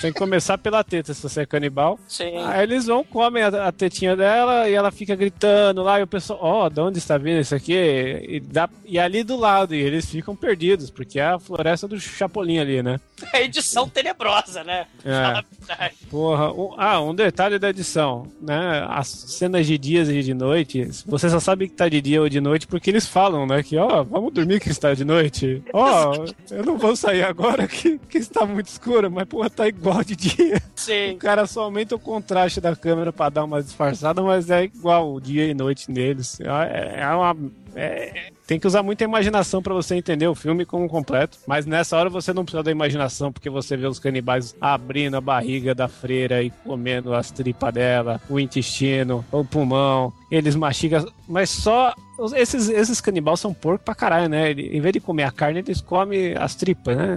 [0.00, 1.98] tem que começar pela teta se você é canibal.
[2.08, 2.36] Sim.
[2.44, 6.06] Aí eles vão, comem a, a tetinha dela e ela fica gritando lá, e o
[6.06, 7.74] pessoal, ó, de onde está vindo isso aqui?
[7.74, 11.98] E, dá, e ali do lado, e eles ficam perdidos, porque é a floresta do
[11.98, 13.00] Chapolin ali, né?
[13.32, 14.86] É edição tenebrosa, né?
[15.04, 15.88] É.
[16.10, 18.84] Porra, um- ah, um detalhe da edição, né?
[18.88, 22.28] As cenas de dias e de noite, você só sabe que tá de dia ou
[22.28, 23.62] de noite porque eles falam, né?
[23.62, 25.62] Que, ó, vamos dormir que está de noite.
[25.72, 30.02] Ó, eu não vou sair agora que, que está muito escuro, mas, porra, tá igual
[30.02, 30.56] de dia.
[30.56, 31.16] O Sim.
[31.18, 35.20] cara só aumenta o contraste da câmera pra dar uma disfarçada, mas é igual o
[35.20, 36.38] dia e noite neles.
[36.40, 37.36] É, é uma.
[37.76, 41.38] É, tem que usar muita imaginação pra você entender o filme como completo.
[41.46, 45.20] Mas nessa hora você não precisa da imaginação, porque você vê os canibais abrindo a
[45.20, 50.12] barriga da freira e comendo as tripas dela, o intestino, o pulmão.
[50.30, 51.94] Eles mastigam, mas só.
[52.36, 54.50] Esses, esses canibais são porco pra caralho, né?
[54.50, 57.16] Ele- Em vez de comer a carne, eles comem as tripas, né?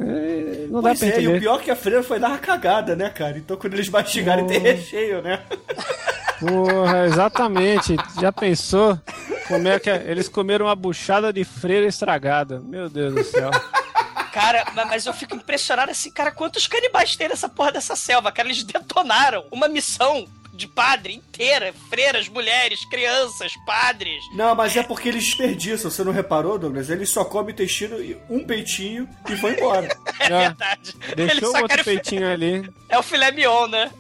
[0.70, 1.40] Não dá Pois pra é, e o entender.
[1.40, 3.38] pior é que a freira foi dar uma cagada, né, cara?
[3.38, 5.44] Então quando eles mastigarem tem recheio, né?
[6.40, 7.96] Porra, exatamente.
[8.20, 9.00] Já pensou?
[9.48, 10.04] Como é que é?
[10.08, 12.60] Eles comeram uma buchada de freira estragada.
[12.60, 13.50] Meu Deus do céu.
[14.32, 18.32] Cara, ma- mas eu fico impressionado assim, cara, quantos canibais tem nessa porra dessa selva?
[18.32, 20.28] Cara, eles detonaram uma missão
[20.58, 24.24] de padre inteira, freiras, mulheres, crianças, padres.
[24.34, 26.90] Não, mas é porque eles desperdiçam, você não reparou, Douglas?
[26.90, 29.88] Eles só comem intestino e um peitinho e vão embora.
[30.20, 30.96] É verdade.
[31.16, 32.68] Deixou o outro peitinho ali.
[32.90, 33.92] É o filé mignon, né?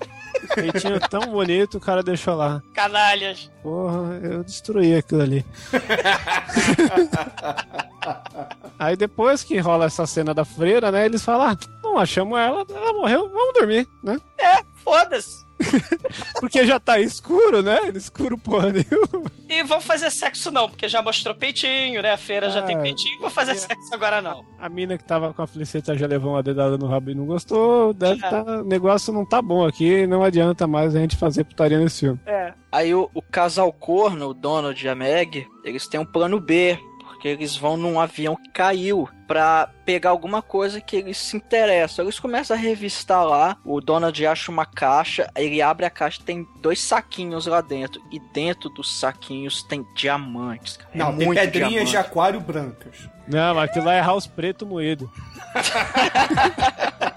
[0.54, 2.62] Peitinho tão bonito, o cara deixou lá.
[2.74, 3.50] Canalhas.
[3.62, 5.46] Porra, eu destruí aquilo ali.
[8.78, 11.06] Aí depois que rola essa cena da freira, né?
[11.06, 14.18] Eles falam: ah, não achamos ela, ela morreu, vamos dormir, né?
[14.38, 15.47] É, foda-se.
[16.40, 17.80] Porque já tá escuro, né?
[17.96, 19.32] Escuro porra nenhuma.
[19.50, 22.12] E vão fazer sexo não, porque já mostrou peitinho, né?
[22.14, 24.46] A feira já Ah, tem peitinho, vou fazer sexo agora não.
[24.60, 27.26] A mina que tava com a Felicita já levou uma dedada no rabo e não
[27.26, 27.94] gostou.
[27.94, 28.30] Deve É.
[28.30, 28.44] tá.
[28.44, 32.20] O negócio não tá bom aqui, não adianta mais a gente fazer putaria nesse filme.
[32.26, 32.54] É.
[32.72, 36.78] Aí o, o casal corno, o Donald e a Meg, eles têm um plano B,
[37.18, 42.06] porque eles vão num avião que caiu pra pegar alguma coisa que eles se interessam.
[42.06, 46.48] Eles começam a revistar lá, o Donald acha uma caixa, ele abre a caixa tem
[46.62, 50.78] dois saquinhos lá dentro, e dentro dos saquinhos tem diamantes.
[50.78, 50.92] cara.
[50.94, 51.98] É Não, tem muito pedrinhas de diamante.
[51.98, 53.10] aquário brancas.
[53.28, 55.12] Não, mas aquilo lá é house preto moído.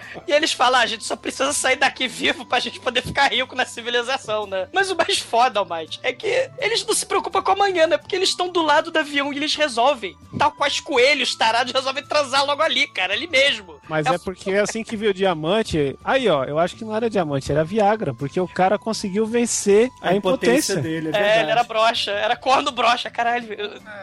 [0.26, 3.28] E eles falam, ah, a gente só precisa sair daqui vivo pra gente poder ficar
[3.28, 4.68] rico na civilização, né?
[4.72, 7.96] Mas o mais foda, Almighty, é que eles não se preocupam com amanhã, né?
[7.96, 10.16] Porque eles estão do lado do avião e eles resolvem.
[10.38, 13.80] Tal qual os coelhos tarados resolvem transar logo ali, cara, ali mesmo.
[13.88, 15.96] Mas é porque assim que viu o diamante.
[16.04, 19.90] Aí, ó, eu acho que não era diamante, era Viagra, porque o cara conseguiu vencer
[20.00, 20.76] a, A, impotência, impotência.
[20.76, 23.48] dele, é É, ele era broxa, era corno broxa, caralho.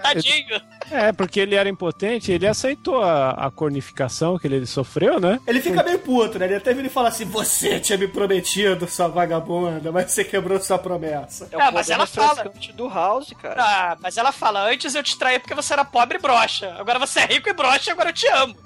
[0.02, 0.62] Tadinho.
[0.92, 5.40] É, porque ele era impotente, ele aceitou a, a cornificação que ele sofreu, né?
[5.48, 6.46] Ele fica meio puto, né?
[6.46, 10.60] Ele até vira e fala assim: Você tinha me prometido, sua vagabunda, mas você quebrou
[10.60, 11.48] sua promessa.
[11.52, 12.52] É o Ah, mas ela fala.
[12.74, 13.64] do House, cara.
[13.64, 16.76] Ah, mas ela fala, antes eu te traí porque você era pobre e broxa.
[16.78, 18.56] Agora você é rico e broxa, agora eu te amo.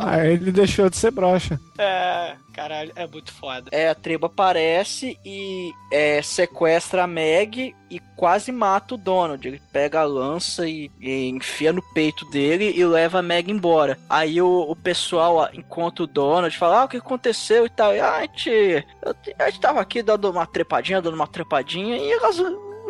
[0.00, 1.60] Ah, ele deixou de ser broxa.
[1.76, 3.70] É, caralho, é muito foda.
[3.70, 9.46] É, a tribo aparece e é, sequestra a Meg e quase mata o Donald.
[9.46, 13.96] Ele pega a lança e, e enfia no peito dele e leva a Meg embora.
[14.10, 17.94] Aí o, o pessoal encontra o Donald e fala: Ah, o que aconteceu e tal.
[17.94, 21.96] E, ah, a gente, eu a gente tava aqui dando uma trepadinha, dando uma trepadinha
[21.96, 22.36] e elas.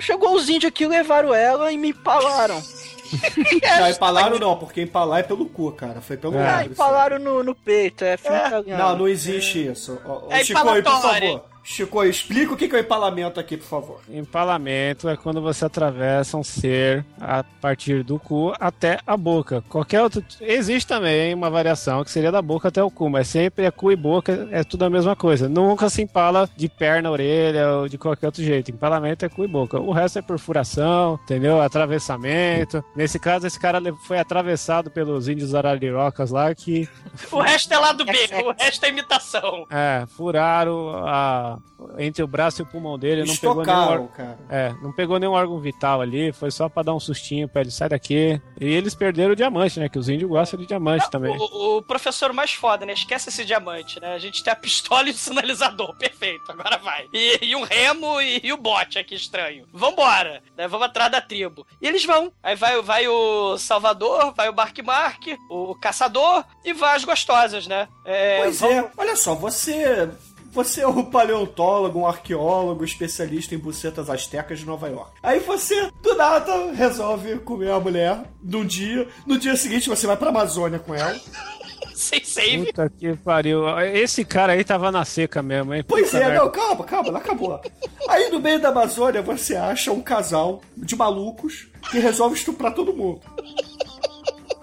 [0.00, 2.62] Chegou os índios aqui, levaram ela e me empalaram.
[3.78, 6.00] Não, empalaram não, porque empalar é pelo cu, cara.
[6.00, 6.48] Foi pelo É.
[6.48, 8.82] Ah, empalaram no, no peito, é italiano.
[8.82, 9.98] Não, não existe isso.
[10.04, 11.44] Ó, É Chico, por favor.
[11.70, 14.00] Chico, explica o que é o empalamento aqui, por favor.
[14.08, 19.62] Empalamento é quando você atravessa um ser a partir do cu até a boca.
[19.68, 20.24] Qualquer outro.
[20.40, 23.92] Existe também uma variação que seria da boca até o cu, mas sempre é cu
[23.92, 25.46] e boca, é tudo a mesma coisa.
[25.46, 28.70] Nunca se empala de perna, orelha ou de qualquer outro jeito.
[28.70, 29.78] Empalamento é cu e boca.
[29.78, 31.60] O resto é perfuração, entendeu?
[31.60, 32.82] Atravessamento.
[32.96, 36.88] Nesse caso, esse cara foi atravessado pelos índios ararirocas lá que
[37.30, 38.12] O resto é lado B,
[38.42, 39.66] o resto é imitação.
[39.70, 41.57] é, furaram a,
[41.98, 43.24] entre o braço e o pulmão dele.
[43.24, 44.38] Não pegou nenhum cara.
[44.48, 47.70] É, não pegou nenhum órgão vital ali, foi só pra dar um sustinho pra ele
[47.70, 48.40] sair daqui.
[48.60, 49.88] E eles perderam o diamante, né?
[49.88, 51.36] Que os índios gostam de diamante também.
[51.38, 52.92] O, o professor mais foda, né?
[52.92, 54.14] Esquece esse diamante, né?
[54.14, 55.94] A gente tem a pistola e o sinalizador.
[55.98, 57.06] Perfeito, agora vai.
[57.12, 59.66] E, e um remo e, e o bote aqui estranho.
[59.72, 60.66] Vambora, né?
[60.68, 61.66] Vamos atrás da tribo.
[61.80, 62.32] E eles vão.
[62.42, 67.66] Aí vai, vai o Salvador, vai o Mark Mark, o caçador e vai as gostosas,
[67.66, 67.88] né?
[68.04, 70.08] É, Pois vão- é, olha só, você.
[70.50, 75.12] Você é um paleontólogo, um arqueólogo, especialista em bucetas astecas de Nova York.
[75.22, 79.06] Aí você, do nada, resolve comer a mulher num dia.
[79.26, 81.18] No dia seguinte você vai pra Amazônia com ela.
[81.94, 82.66] Sem save.
[82.66, 83.68] Puta que pariu.
[83.80, 85.84] Esse cara aí tava na seca mesmo, hein?
[85.86, 86.44] Pois Puta é, merda.
[86.44, 87.60] não, calma, calma, não acabou.
[88.08, 92.94] Aí no meio da Amazônia você acha um casal de malucos que resolve estuprar todo
[92.94, 93.20] mundo.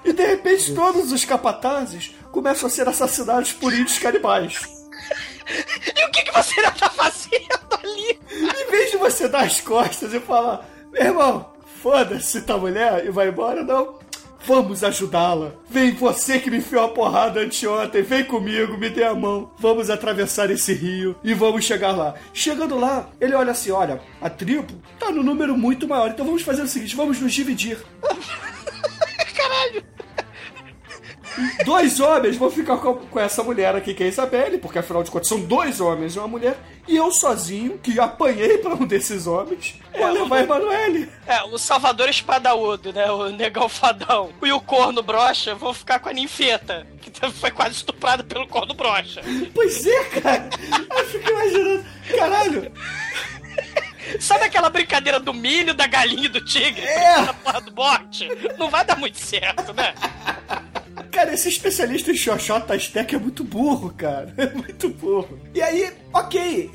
[0.05, 4.61] E de repente todos os capatazes começam a ser assassinados por índios canibais.
[5.47, 8.19] E o que, que você ainda tá fazendo ali?
[8.31, 13.11] Em vez de você dar as costas e falar, meu irmão, foda-se tua mulher e
[13.11, 13.99] vai embora, não.
[14.45, 15.53] Vamos ajudá-la.
[15.67, 18.03] Vem você que me enfiou a porrada anteontem.
[18.03, 19.51] Vem comigo, me dê a mão.
[19.57, 22.13] Vamos atravessar esse rio e vamos chegar lá.
[22.31, 26.11] Chegando lá, ele olha assim: olha, a tribo tá no número muito maior.
[26.11, 27.79] Então vamos fazer o seguinte: vamos nos dividir.
[31.65, 35.03] Dois homens vão ficar com, com essa mulher aqui, que é a Isabelle, porque afinal
[35.03, 36.57] de contas são dois homens e uma mulher.
[36.87, 41.09] E eu sozinho, que apanhei pra um desses homens, vou levar a Emanuele.
[41.27, 43.09] É, o Salvador Espadaúdo, né?
[43.11, 44.29] O negão fadão.
[44.43, 48.73] E o corno brocha vão ficar com a ninfeta, que foi quase estuprada pelo corno
[48.73, 49.21] brocha.
[49.53, 50.49] Pois é, cara.
[50.97, 51.85] Eu fico imaginando.
[52.15, 52.71] Caralho.
[54.19, 56.85] Sabe aquela brincadeira do milho, da galinha e do tigre?
[56.85, 57.15] É.
[57.61, 58.27] Do bote?
[58.57, 59.93] Não vai dar muito certo, né?
[61.15, 64.33] Cara, esse especialista em Xoxota Azteca é muito burro, cara.
[64.37, 65.39] É muito burro.
[65.53, 66.69] E aí, ok.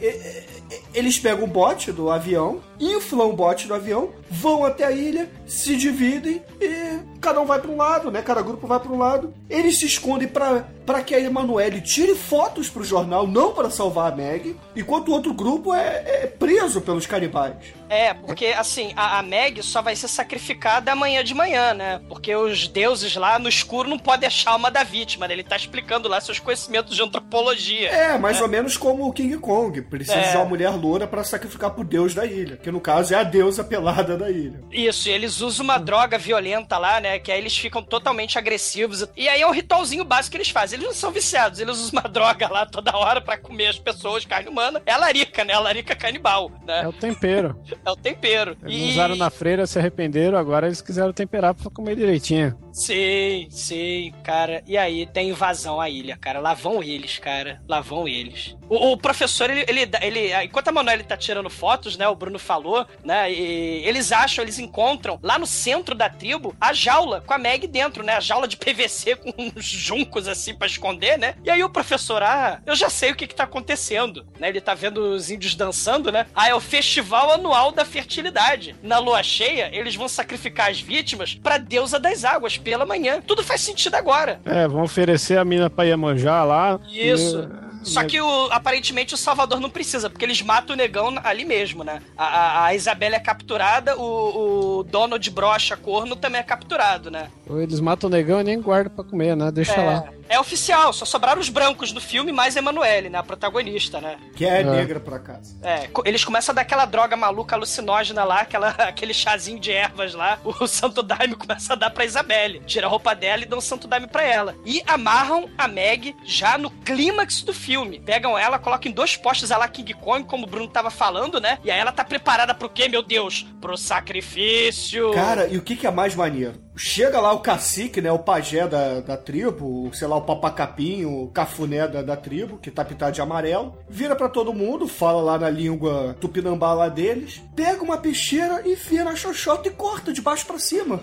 [0.95, 5.29] Eles pegam o bote do avião, inflam o bote do avião, vão até a ilha,
[5.47, 8.23] se dividem e cada um vai pra um lado, né?
[8.23, 9.35] Cada grupo vai pra um lado.
[9.49, 10.65] Eles se escondem pra
[11.05, 15.33] que a Emanuele tire fotos pro jornal, não para salvar a Meg, enquanto o outro
[15.33, 17.55] grupo é, é preso pelos canibais.
[17.89, 22.01] É, porque assim, a, a Meg só vai ser sacrificada amanhã de manhã, né?
[22.09, 25.35] Porque os deuses lá no escuro não podem achar a alma da vítima, né?
[25.35, 27.89] Ele tá explicando lá seus conhecimentos de antropologia.
[27.91, 29.83] É, mais ou menos como o King Kong.
[29.83, 30.31] Precisa É.
[30.31, 32.57] de uma mulher loura pra sacrificar pro deus da ilha.
[32.57, 34.61] Que no caso é a deusa pelada da ilha.
[34.71, 37.19] Isso, e eles usam uma droga violenta lá, né?
[37.19, 39.07] Que aí eles ficam totalmente agressivos.
[39.17, 40.77] E aí é um ritualzinho básico que eles fazem.
[40.79, 44.25] Eles não são viciados, eles usam uma droga lá toda hora pra comer as pessoas,
[44.25, 44.81] carne humana.
[44.87, 45.53] É a larica, né?
[45.55, 46.89] A larica canibal, É né?
[46.89, 47.59] o tempero.
[47.85, 48.57] É o tempero.
[48.63, 52.57] Eles usaram na freira, se arrependeram, agora eles quiseram temperar pra comer direitinho.
[52.73, 54.63] Sim, sim, cara.
[54.67, 56.41] E aí tem invasão à ilha, cara.
[56.41, 57.61] Lá vão eles, cara.
[57.69, 58.57] Lá vão eles.
[58.69, 62.07] O, o professor, ele, ele, ele- Enquanto a Manoel tá tirando fotos, né?
[62.09, 63.33] O Bruno falou, né?
[63.33, 67.67] E eles acham, eles encontram lá no centro da tribo a jaula com a Meg
[67.67, 68.15] dentro, né?
[68.15, 71.35] A jaula de PVC com uns juncos assim pra esconder, né?
[71.45, 74.49] E aí o professor, ah, eu já sei o que que tá acontecendo, né?
[74.49, 76.27] Ele tá vendo os índios dançando, né?
[76.35, 78.77] Ah, é o Festival Anual da Fertilidade.
[78.83, 83.21] Na lua cheia, eles vão sacrificar as vítimas pra deusa das águas pela manhã.
[83.27, 84.41] Tudo faz sentido agora.
[84.45, 86.79] É, vão oferecer a mina pra Iemanjá lá.
[86.93, 87.49] Isso.
[87.67, 91.45] E- Só que o- aparentemente o Salvador não precisa, porque eles matam o negão ali
[91.45, 92.01] mesmo, né?
[92.17, 97.29] A, a, a Isabela é capturada, o, o Donald Brocha Corno também é capturado, né?
[97.49, 99.51] Ou eles matam o negão e nem guardam pra comer, né?
[99.51, 100.05] Deixa lá.
[100.29, 103.19] É, é oficial, só sobraram os brancos do filme mais Emanuele, né?
[103.19, 104.17] A protagonista, né?
[104.37, 104.65] Que é, É.
[104.65, 105.57] negra por acaso.
[105.63, 110.15] É, eles começam a dar aquela droga maluca alucinógena lá, aquela, aquele chazinho de ervas
[110.15, 110.39] lá.
[110.45, 112.61] O Santo Daime começa a dar pra Isabelle.
[112.67, 114.55] Tira a roupa dela e dá um Santo Daime pra ela.
[114.65, 117.70] E amarram a Meg já no clímax do filme.
[118.05, 121.41] Pegam ela, colocam em dois postes a lá King Kong, como o Bruno tava falando,
[121.41, 121.59] né?
[121.63, 123.47] E aí ela tá preparada pro quê, meu Deus?
[123.61, 125.13] Pro sacrifício.
[125.13, 126.55] Cara, e o que, que é mais maneiro?
[126.83, 128.11] Chega lá o cacique, né?
[128.11, 132.57] O pajé da, da tribo, o, sei lá, o papacapim, o cafuné da, da tribo,
[132.57, 133.77] que tá pintado de amarelo.
[133.89, 137.43] Vira pra todo mundo, fala lá na língua tupinambá lá deles.
[137.55, 141.01] Pega uma peixeira, enfia na xoxota e corta de baixo pra cima.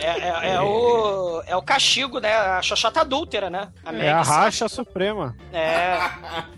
[0.00, 0.06] É,
[0.50, 2.34] é- é o, é o castigo, né?
[2.34, 3.68] A xoxota adúltera, né?
[3.86, 5.36] Meg É a racha suprema.
[5.52, 5.96] É.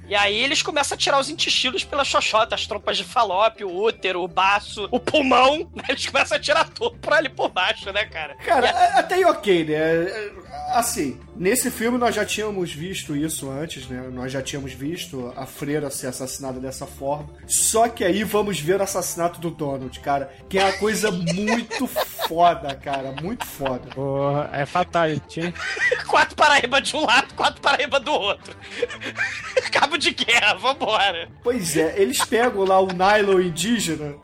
[0.09, 3.83] E aí eles começam a tirar os intestinos pela xoxota, as trompas de falópio, o
[3.85, 5.59] útero, o baço, o pulmão.
[5.74, 5.85] né?
[5.91, 8.35] Eles começam a tirar tudo por ali por baixo, né, cara?
[8.37, 9.77] Cara, a- até aí ok, né?
[10.73, 14.09] Assim, nesse filme nós já tínhamos visto isso antes, né?
[14.12, 17.29] Nós já tínhamos visto a freira ser assassinada dessa forma.
[17.47, 20.31] Só que aí vamos ver o assassinato do Donald, cara.
[20.49, 23.12] Que é uma coisa muito foda, cara.
[23.23, 23.89] Muito foda.
[23.95, 25.55] Porra, é fatality, hein?
[26.07, 28.55] Quatro Paraíba de um lado, quatro Paraíba do outro.
[29.73, 31.29] Cabo de guerra, vambora.
[31.43, 34.14] Pois é, eles pegam lá o nylon indígena,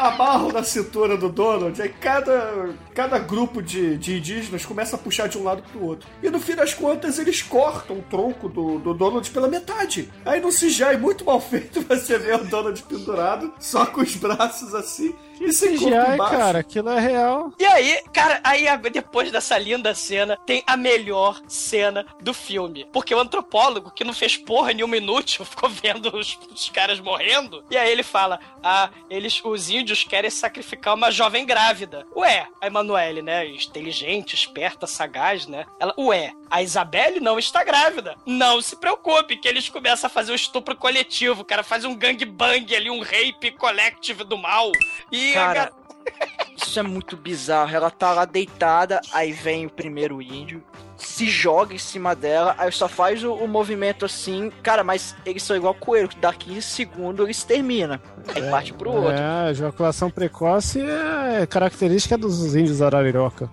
[0.00, 5.28] amarram na cintura do Donald, aí cada, cada grupo de, de indígenas começa a puxar
[5.28, 6.08] de um lado pro outro.
[6.22, 10.10] E no fim das contas, eles cortam o tronco do, do Donald pela metade.
[10.24, 14.74] Aí no CGI, muito mal feito, você vê o Donald pendurado, só com os braços
[14.74, 15.14] assim,
[15.52, 17.52] sem corpo CGI, cara, aquilo é real.
[17.58, 22.86] E aí, cara, aí depois dessa linda cena, tem a melhor cena do filme.
[22.92, 27.64] Porque o antropólogo, que não fez porra nenhuma inútil, ficou vendo os, os caras morrendo.
[27.70, 32.06] E aí ele fala: Ah, eles, os índios querem sacrificar uma jovem grávida.
[32.14, 33.46] Ué, a Emanuele, né?
[33.46, 35.64] Inteligente, esperta, sagaz, né?
[35.78, 38.16] Ela, ué, a Isabelle não está grávida.
[38.26, 41.42] Não se preocupe, que eles começam a fazer um estupro coletivo.
[41.42, 44.72] O cara faz um gangbang ali, um rape collective do mal.
[45.12, 45.72] E a Cara, gar-
[46.56, 47.74] Isso é muito bizarro.
[47.74, 50.62] Ela tá lá deitada, aí vem o primeiro índio,
[51.06, 54.50] se joga em cima dela, aí só faz o, o movimento assim.
[54.62, 58.00] Cara, mas eles são igual coelho, que dá 15 segundos eles termina.
[58.34, 59.20] Aí parte pro outro.
[59.20, 63.50] É, ejaculação precoce é característica dos índios arariroca.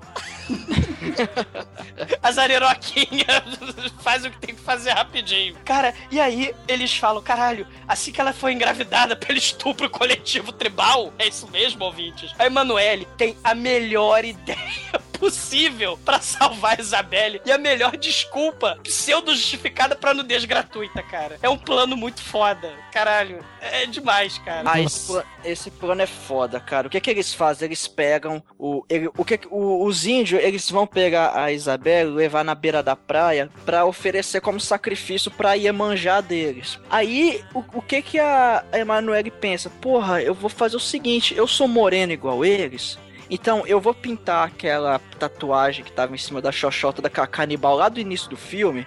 [2.22, 3.44] As areroquinhas
[4.02, 5.56] faz o que tem que fazer rapidinho.
[5.66, 11.14] Cara, e aí eles falam, caralho, assim que ela foi engravidada pelo estupro coletivo tribal,
[11.18, 12.34] é isso mesmo, ouvintes?
[12.38, 18.78] A Emanuele tem a melhor ideia possível pra salvar a Isabelle e a melhor desculpa
[18.84, 21.38] pseudo-justificada pra nudez gratuita, cara.
[21.42, 22.72] É um plano muito foda.
[22.92, 24.64] Caralho, é demais, cara.
[24.70, 26.88] Ah, esse, pla- esse plano é foda, cara.
[26.88, 27.66] O que que eles fazem?
[27.68, 32.10] Eles pegam o, ele- o que que- o- os índios, eles vão pegar a Isabel
[32.10, 36.80] e levar na beira da praia pra oferecer como sacrifício pra Iemanjá deles.
[36.90, 39.70] Aí, o, o que que a a Emanuele pensa?
[39.82, 42.98] Porra, eu vou fazer o seguinte, eu sou moreno igual eles,
[43.30, 47.76] então eu vou pintar aquela tatuagem que tava em cima da xoxota da ca- canibal
[47.76, 48.86] lá do início do filme.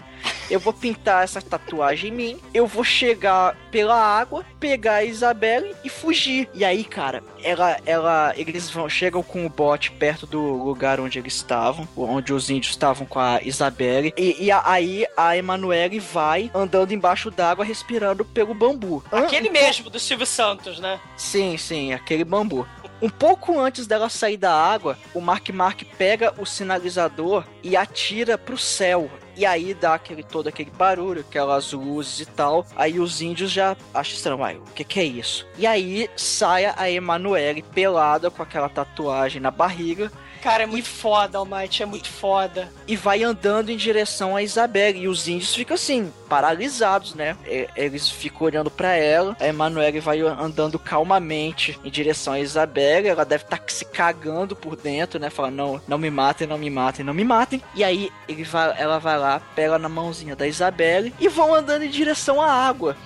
[0.51, 2.41] Eu vou pintar essa tatuagem em mim.
[2.53, 6.49] Eu vou chegar pela água, pegar a Isabelle e fugir.
[6.53, 11.18] E aí, cara, ela, ela, eles vão chegam com o bote perto do lugar onde
[11.18, 14.12] eles estavam, onde os índios estavam com a Isabelle.
[14.16, 19.03] E, e a- aí a Emanuele vai andando embaixo d'água, respirando pelo bambu.
[19.11, 21.01] Aquele Um- mesmo, do Silvio Santos, né?
[21.16, 22.66] Sim, sim, aquele bambu.
[23.03, 28.37] Um pouco antes dela sair da água, o Mark Mark pega o sinalizador e atira
[28.37, 29.11] pro céu.
[29.35, 32.67] E aí dá aquele todo aquele barulho, aquelas luzes e tal.
[32.77, 35.47] Aí os índios já acham estranho, "Uai, o que que é isso?
[35.57, 41.36] E aí sai a Emanuele pelada com aquela tatuagem na barriga Cara, é muito foda,
[41.38, 42.68] Almighty, é muito foda.
[42.88, 45.01] e vai andando em direção a Isabelle.
[45.01, 47.36] E os índios ficam assim, paralisados, né?
[47.47, 49.36] E- Eles ficam olhando pra ela.
[49.38, 53.09] A Emanuele vai andando calmamente em direção a Isabelle.
[53.09, 55.28] Ela deve estar se cagando por dentro, né?
[55.30, 57.62] Fala, não, não me matem, não me matem, não me matem.
[57.74, 61.82] E aí ele vai, ela vai lá, pega na mãozinha da Isabelle e vão andando
[61.82, 62.97] em direção à água.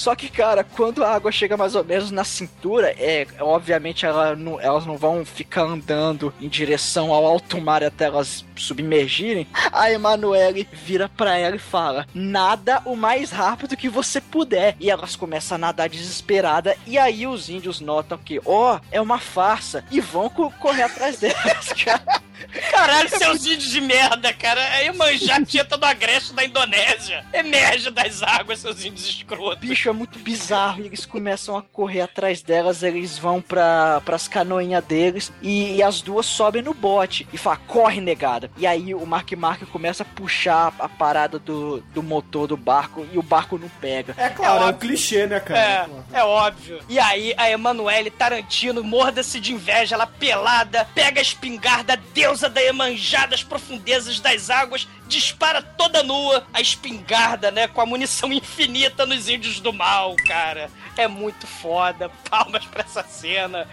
[0.00, 4.34] Só que, cara, quando a água chega mais ou menos na cintura, é obviamente ela
[4.34, 9.46] não- elas não vão ficar andando em direção ao alto mar até elas submergirem.
[9.70, 14.74] A Emanuele vira pra ela e fala: Nada o mais rápido que você puder.
[14.80, 16.74] E elas começam a nadar desesperada.
[16.86, 19.84] E aí os índios notam que, ó, é uma farsa.
[19.90, 22.22] E vão co- correr atrás delas, cara.
[22.70, 24.60] Caralho, seus índios de merda, cara.
[24.74, 27.24] Aí manjar tinta do agreste da Indonésia.
[27.32, 29.58] Emerge das águas, seus índios escrotos.
[29.60, 34.28] bicho é muito bizarro e eles começam a correr atrás delas, eles vão para pras
[34.28, 38.50] canoinhas deles e, e as duas sobem no bote e fala, corre negada.
[38.56, 43.06] E aí o Mark Mark começa a puxar a parada do, do motor do barco
[43.12, 44.14] e o barco não pega.
[44.16, 45.88] É claro, é, É um clichê, né, cara?
[46.12, 46.80] É, é óbvio.
[46.88, 51.96] E aí, a Emanuele Tarantino morda-se de inveja, ela pelada, pega a espingarda,
[52.30, 57.86] deusa da Emanjá das profundezas das águas, dispara toda nua a espingarda, né, com a
[57.86, 60.70] munição infinita nos índios do mal, cara.
[60.96, 62.08] É muito foda.
[62.30, 63.66] Palmas pra essa cena.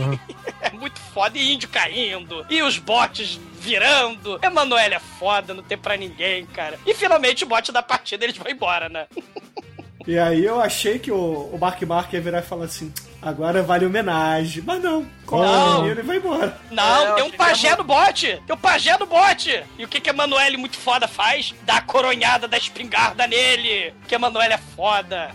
[0.62, 1.36] é muito foda.
[1.36, 2.46] E índio caindo.
[2.48, 4.38] E os botes virando.
[4.42, 6.78] Emanuele é foda, não tem pra ninguém, cara.
[6.86, 9.06] E finalmente o bote da partida eles vão embora, né?
[10.06, 12.92] E aí eu achei que o, o Mark Mark ia virar e falar assim,
[13.22, 14.62] agora vale homenagem.
[14.66, 15.78] Mas não, corre Não.
[15.78, 16.58] o menino e vai embora.
[16.70, 18.42] Não, É, tem um pajé que no bote!
[18.46, 19.64] Tem um pajé no bote!
[19.78, 21.54] E o que, que a Emanuele muito foda faz?
[21.62, 23.94] Dá a coronhada da espingarda nele!
[24.08, 25.30] Que a Emanuele é foda!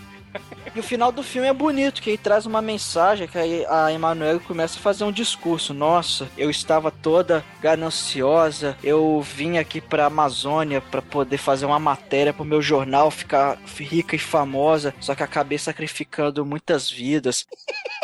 [0.75, 3.91] E o final do filme é bonito, que aí traz uma mensagem que aí a
[3.91, 5.73] Emanuele começa a fazer um discurso.
[5.73, 12.33] Nossa, eu estava toda gananciosa, eu vim aqui pra Amazônia pra poder fazer uma matéria
[12.33, 17.45] pro meu jornal ficar rica e famosa, só que acabei sacrificando muitas vidas.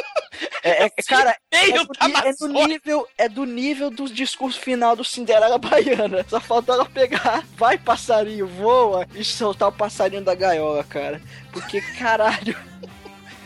[0.64, 1.88] É, é- cara, é do,
[2.24, 6.26] é do nível, é do nível do discurso final do Cinderela Baiana.
[6.30, 11.22] Só faltou ela pegar, vai passarinho, voa e soltar o passarinho da gaiola, cara.
[11.52, 12.56] Porque, caralho,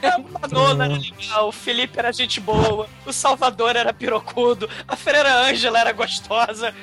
[0.02, 5.34] A Manona era legal, o Felipe era gente boa, o Salvador era pirocudo, a Freira
[5.48, 6.76] Ângela era gostosa,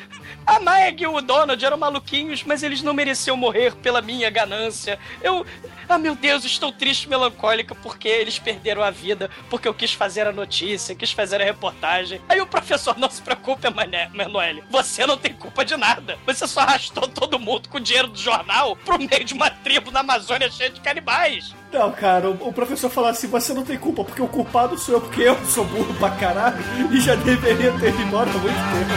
[0.45, 4.99] a Meg e o Donald eram maluquinhos, mas eles não mereciam morrer pela minha ganância.
[5.23, 5.47] Eu.
[5.93, 9.93] Ah, meu Deus, estou triste e melancólica porque eles perderam a vida, porque eu quis
[9.93, 12.18] fazer a notícia, quis fazer a reportagem.
[12.30, 16.18] Aí o professor, não se preocupe, Manoel, você não tem culpa de nada.
[16.24, 19.90] Você só arrastou todo mundo com o dinheiro do jornal pro meio de uma tribo
[19.90, 21.55] na Amazônia cheia de canibais.
[21.70, 24.95] Não, cara, o, o professor fala assim, você não tem culpa, porque o culpado sou
[24.95, 26.57] eu, porque eu sou burro pra caralho
[26.90, 28.93] e já deveria ter ido embora há muito tempo.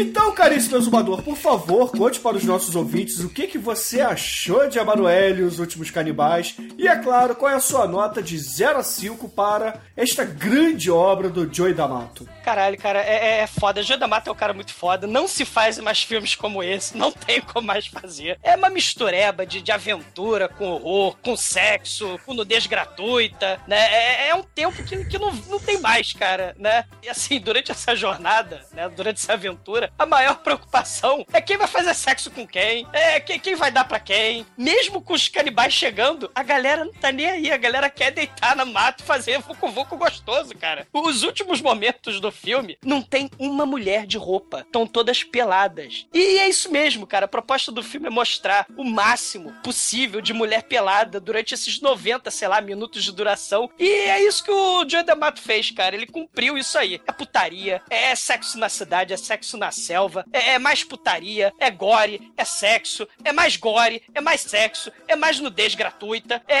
[0.00, 4.68] Então, caríssimo exumador, por favor, conte para os nossos ouvintes o que, que você achou
[4.68, 8.38] de Emanuele e os Últimos Canibais E é claro, qual é a sua nota de
[8.38, 12.28] 0 a 5 para esta grande obra do Joey D'Amato?
[12.44, 13.82] Caralho, cara, é, é foda.
[13.82, 15.06] Joe D'Amato é um cara muito foda.
[15.06, 16.96] Não se faz mais filmes como esse.
[16.96, 18.38] Não tem como mais fazer.
[18.42, 23.76] É uma mistureba de, de aventura com horror, com sexo, com nudez gratuita, né?
[23.76, 26.84] É, é um tempo que, que não, não tem mais, cara, né?
[27.02, 28.88] E assim, durante essa jornada, né?
[28.88, 33.38] Durante essa aventura, a maior preocupação é quem vai fazer sexo com quem, é quem,
[33.38, 34.46] quem vai dar pra quem.
[34.56, 37.50] Mesmo com os canibais chegando, a galera não tá nem aí.
[37.50, 40.86] A galera quer deitar na mata e fazer vucu-vucu gostoso, cara.
[40.92, 44.60] Os últimos momentos do filme não tem uma mulher de roupa.
[44.60, 46.06] Estão todas peladas.
[46.12, 47.26] E é isso mesmo, cara.
[47.26, 52.30] A proposta do filme é mostrar o máximo possível de mulher pelada durante esses 90,
[52.30, 53.70] sei lá, minutos de duração.
[53.78, 55.94] E é isso que o Joe D'Amato fez, cara.
[55.94, 57.00] Ele cumpriu isso aí.
[57.06, 61.70] É putaria, é sexo na cidade, é sexo na selva, é, é mais putaria, é
[61.70, 66.42] gore, é sexo, é mais gore, é mais sexo, é mais nudez gratuita.
[66.46, 66.56] É,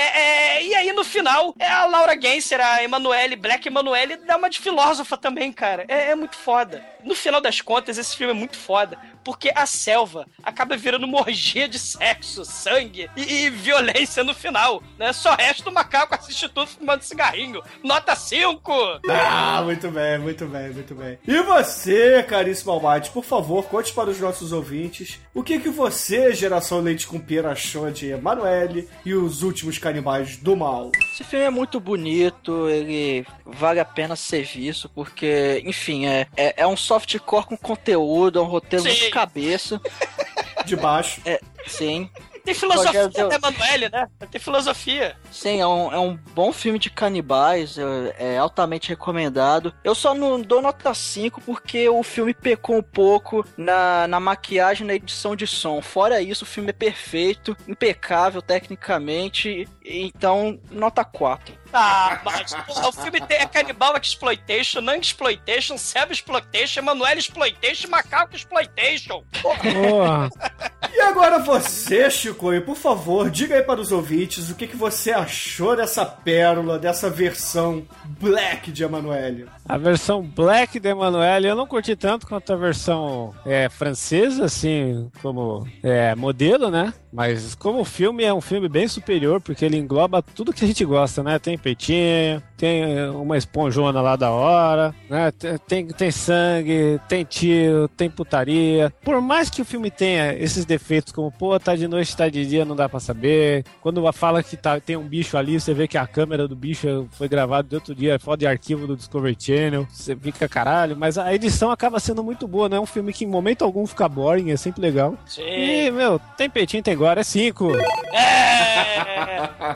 [0.58, 4.50] é- E aí, no final, é a Laura Genser, a Emanuele, Black Emanuele, dá uma
[4.50, 5.84] de filósofa também, cara.
[5.88, 6.84] É, é muito foda.
[7.04, 11.20] No final das contas, esse filme é muito foda, porque a selva acaba virando uma
[11.20, 15.12] orgia de sexo, sangue e, e violência no final, né?
[15.12, 17.62] Só resta o macaco assistir tudo fumando cigarrinho.
[17.82, 18.72] Nota 5!
[19.10, 21.18] Ah, muito bem, muito bem, muito bem.
[21.26, 26.32] E você, caríssimo Almighty, por favor, conte para os nossos ouvintes o que que você,
[26.34, 30.90] geração Leite com Pera, achou de Emanuele e os últimos canibais do mal.
[31.12, 36.62] Esse filme é muito bonito, ele vale a pena ser visto, porque, enfim, é, é,
[36.62, 38.90] é um softcore com conteúdo, é um roteiro Sim.
[38.90, 39.80] muito cabeça.
[40.64, 41.20] De baixo.
[41.24, 42.10] É, sim.
[42.44, 44.08] Tem filosofia, Rogério, né, Emanuele, né?
[44.30, 45.16] Tem filosofia.
[45.30, 49.74] Sim, é um, é um bom filme de canibais, é, é altamente recomendado.
[49.84, 54.84] Eu só não dou nota 5 porque o filme pecou um pouco na, na maquiagem
[54.84, 55.82] e na edição de som.
[55.82, 61.54] Fora isso, o filme é perfeito, impecável tecnicamente, então nota 4.
[61.72, 67.88] Ah, mas porra, o filme tem é Cannibal Exploitation, Nang Exploitation, Selva Exploitation, Emanuele Exploitation,
[67.88, 69.22] Macaco Exploitation.
[69.42, 70.30] Porra.
[70.94, 74.76] E agora você, Chico, e por favor, diga aí para os ouvintes o que, que
[74.76, 77.86] você achou dessa pérola, dessa versão
[78.18, 79.46] black de Emanuele.
[79.68, 85.08] A versão black de Emanuele eu não curti tanto quanto a versão é, francesa, assim,
[85.22, 86.92] como é, modelo, né?
[87.12, 90.84] Mas como filme é um filme bem superior, porque ele engloba tudo que a gente
[90.84, 91.38] gosta, né?
[91.38, 95.30] Tem peitinho, tem é, uma esponjona lá da hora, né?
[95.66, 98.92] Tem- Tem, sangue, tem tiro, tem putaria.
[99.02, 102.44] Por mais que o filme tenha esses defeitos, como, pô, tá de noite, tá de
[102.44, 103.64] dia, não dá pra saber.
[103.80, 107.08] Quando fala que tá, tem um bicho ali, você vê que a câmera do bicho
[107.12, 109.86] foi gravada de outro dia, é foto de arquivo do Discovery Channel.
[109.90, 113.24] Você fica caralho, mas a edição acaba sendo muito boa, não é um filme que
[113.24, 115.14] em momento algum fica boring, é sempre legal.
[115.26, 115.42] Sim.
[115.42, 117.70] E, meu, tem peitinho, tem agora, é cinco.
[118.12, 118.98] É.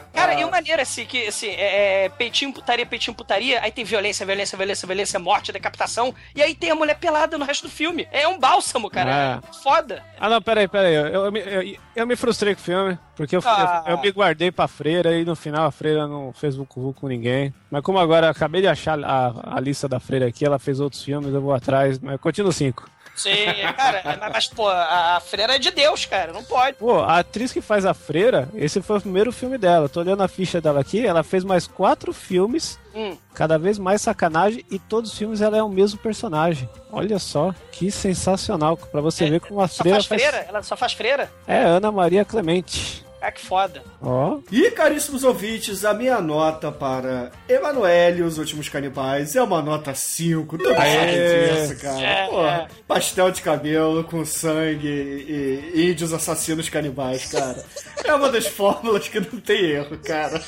[0.13, 3.85] Cara, e o maneiro assim, que assim, é, é peitinho, putaria, peitinho, putaria, aí tem
[3.85, 7.71] violência, violência, violência, violência, morte, decapitação, e aí tem a mulher pelada no resto do
[7.71, 8.07] filme.
[8.11, 9.43] É um bálsamo, cara.
[9.63, 10.03] Foda.
[10.19, 10.95] Ah, não, peraí, peraí.
[10.95, 13.85] Eu, eu, me- eu, eu me frustrei com o filme, porque eu, Ah.
[13.87, 17.09] eu, eu me guardei pra freira e no final a freira não fez vucu com
[17.09, 17.53] ninguém.
[17.71, 20.81] Mas como agora eu acabei de achar a, a lista da freira aqui, ela fez
[20.81, 22.91] outros filmes, eu vou atrás, mas continuo cinco.
[23.15, 23.31] Sim,
[23.77, 26.77] cara, mas, mas, pô, a, freira é de Deus, cara, não pode.
[26.79, 29.89] Pô, a atriz que faz a freira, esse foi o primeiro filme dela.
[29.89, 33.17] Tô olhando a ficha dela aqui, ela fez mais quatro filmes, Hum.
[33.35, 36.69] cada vez mais sacanagem, e todos os filmes ela é o mesmo personagem.
[36.91, 40.47] Olha só, que sensacional, pra você ver como a É, Só freira faz freira?
[40.49, 41.31] Ela só faz freira?
[41.47, 43.05] É Ana Maria Clemente.
[43.25, 43.85] Ah, que foda.
[44.03, 49.63] Ó, E, caríssimos ouvintes, a minha nota para Emanuele e os últimos canibais é uma
[49.63, 50.59] nota 5.
[50.59, 51.65] Tudo Aê.
[51.65, 52.01] isso, cara.
[52.03, 52.83] É, Porra, é.
[52.89, 57.65] pastel de cabelo com sangue e, índios assassinos canibais, cara.
[58.05, 60.41] É uma das fórmulas que não tem erro, cara.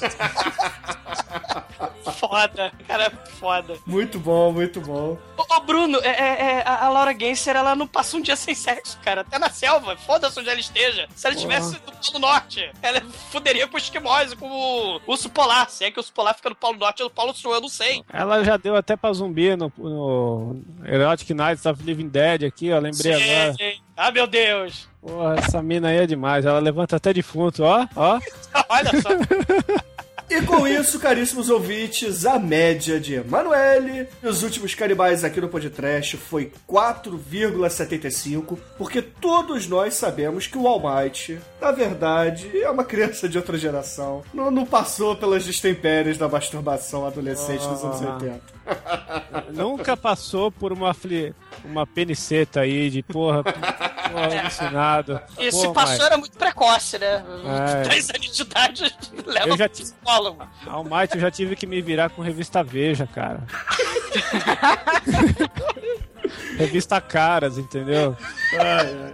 [2.19, 3.77] Foda, cara, foda.
[3.87, 5.17] Muito bom, muito bom.
[5.37, 8.37] Ô, ô, Bruno, é, é- é, a a Laura Genser, ela não passa um dia
[8.37, 9.23] sem sexo, cara.
[9.23, 9.97] Até na selva.
[9.97, 11.09] Foda-se onde ela esteja.
[11.15, 13.01] Se ela estivesse no Polo Norte, ela
[13.31, 15.69] fuderia com esquimós, com o urso polar.
[15.71, 17.61] Se é que o urso polar fica no Polo Norte ou no Polo Sul, eu
[17.61, 18.03] não sei.
[18.13, 22.79] ela já deu até pra zumbi no, no Erotic Nights of Living Dead aqui, ó,
[22.79, 23.53] lembrei Sim, agora.
[23.55, 23.81] sim.
[23.97, 24.89] Ah, meu Deus.
[25.01, 28.19] Porra, essa mina aí é demais, ela levanta até defunto, ó, ó.
[28.69, 29.09] Olha só.
[30.31, 35.49] E com isso, caríssimos ouvintes, a média de Emanuele e os últimos canibais aqui no
[35.49, 43.29] podcast foi 4,75, porque todos nós sabemos que o Almighty, na verdade, é uma criança
[43.29, 44.23] de outra geração.
[44.33, 48.15] Não, não passou pelas destempéries da masturbação adolescente dos anos Ah.
[48.15, 49.53] 80.
[49.53, 51.35] Nunca passou por uma, fli...
[51.65, 53.43] uma peniceta aí de porra.
[54.15, 55.21] Pô, alucinado.
[55.39, 57.25] E Pô, se passou Mike, era muito precoce, né?
[57.77, 57.83] É.
[57.83, 58.97] Três anos de idade
[59.27, 60.49] leva Eu já pro psicólogo.
[60.67, 63.43] Almighty eu já tive que me virar com revista Veja, cara.
[66.57, 68.17] revista Caras, entendeu?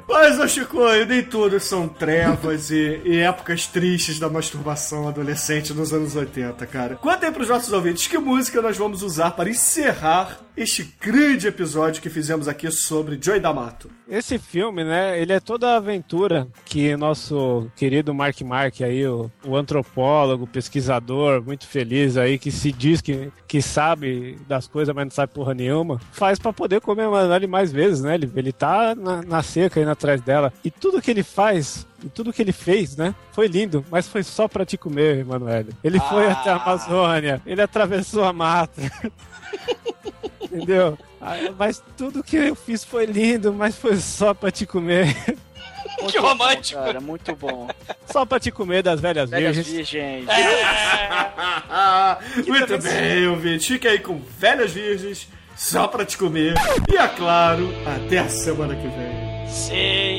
[0.09, 0.79] Mas, ô Chico,
[1.09, 6.97] nem tudo são trevas e, e épocas tristes da masturbação adolescente nos anos 80, cara.
[6.97, 12.03] Conta aí pros nossos ouvintes que música nós vamos usar para encerrar este grande episódio
[12.03, 13.91] que fizemos aqui sobre Joy D'Amato.
[14.07, 19.31] Esse filme, né, ele é toda a aventura que nosso querido Mark Mark aí, o,
[19.45, 25.05] o antropólogo, pesquisador, muito feliz aí, que se diz que, que sabe das coisas, mas
[25.07, 28.15] não sabe porra nenhuma, faz pra poder comer a Emanuele mais vezes, né?
[28.15, 30.53] Ele, ele tá na, na seca aí atrás dela.
[30.65, 33.15] E tudo que ele faz, e tudo que ele fez, né?
[33.33, 35.71] Foi lindo, mas foi só pra te comer, Emanuele.
[35.83, 36.33] Ele foi Ah.
[36.33, 38.83] até a Amazônia, ele atravessou a mata.
[40.53, 40.99] Entendeu?
[41.21, 45.15] Ah, Mas tudo que eu fiz foi lindo, mas foi só pra te comer.
[46.09, 46.81] Que romântico.
[46.83, 47.69] Cara, muito bom.
[48.11, 49.91] Só pra te comer das velhas Velhas virgens.
[49.91, 50.29] virgens.
[50.29, 52.17] É,
[52.47, 53.73] Muito também- bem, ouvinte.
[53.75, 56.55] Fica aí com Velhas Virgens, só pra te comer.
[56.91, 59.49] E, é claro, até a semana que vem.
[59.49, 59.75] sim.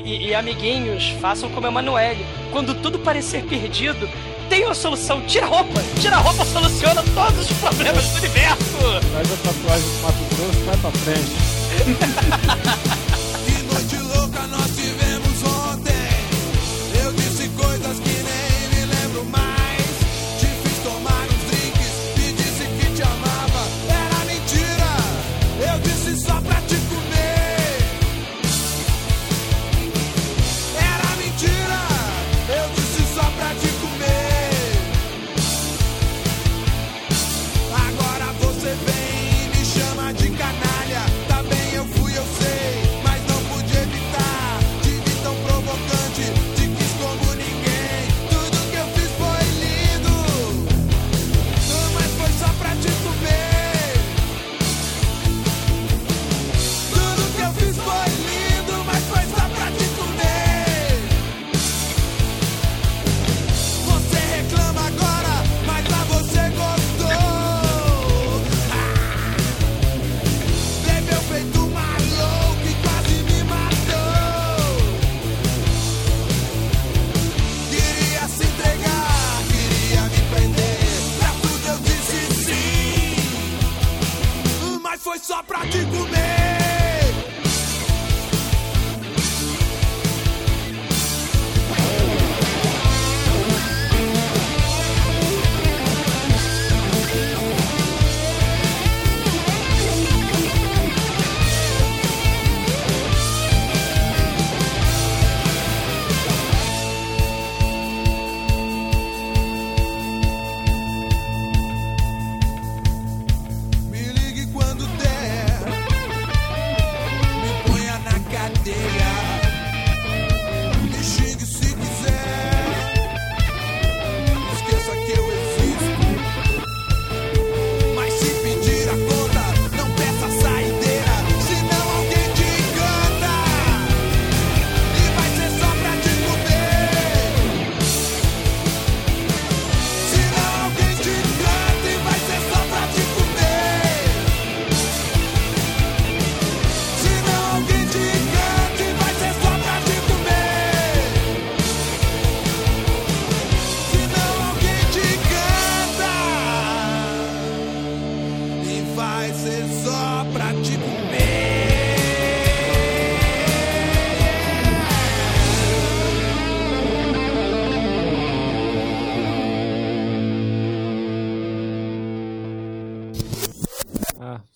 [0.06, 2.26] E, e, amiguinhos, façam como Emanuele.
[2.52, 4.08] Quando tudo parecer perdido,
[4.52, 5.22] tem uma solução.
[5.22, 5.82] Tira a roupa.
[6.02, 8.78] Tira a roupa soluciona todos os problemas do universo.
[9.14, 11.32] Faz a tatuagem do Mato Grosso, vai pra frente.
[85.22, 86.21] só pra te comer.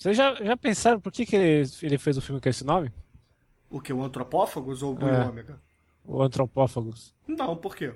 [0.06, 2.92] Vocês já, já pensaram por que, que ele, ele fez o filme com esse nome?
[3.70, 3.92] O que?
[3.92, 5.26] O Antropófagos ou o Blue É.
[5.26, 5.60] Ômega?
[6.06, 7.14] O Antropófagos.
[7.28, 7.94] Não, por quê?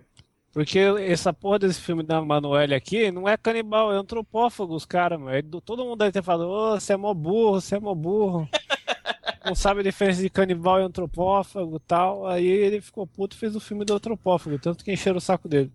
[0.52, 5.36] Porque essa porra desse filme da Manoel aqui não é canibal, é antropófagos, cara, mano.
[5.38, 8.50] Ele- Todo mundo deve ter falado, ô, você é mó burro, você é mó burro.
[9.46, 12.26] não sabe a diferença de canibal e antropófago e tal.
[12.26, 15.48] Aí ele ficou puto e fez o filme do antropófago, tanto que encheram o saco
[15.48, 15.72] dele.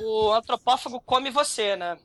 [0.00, 1.98] O, o antropófago come você, né?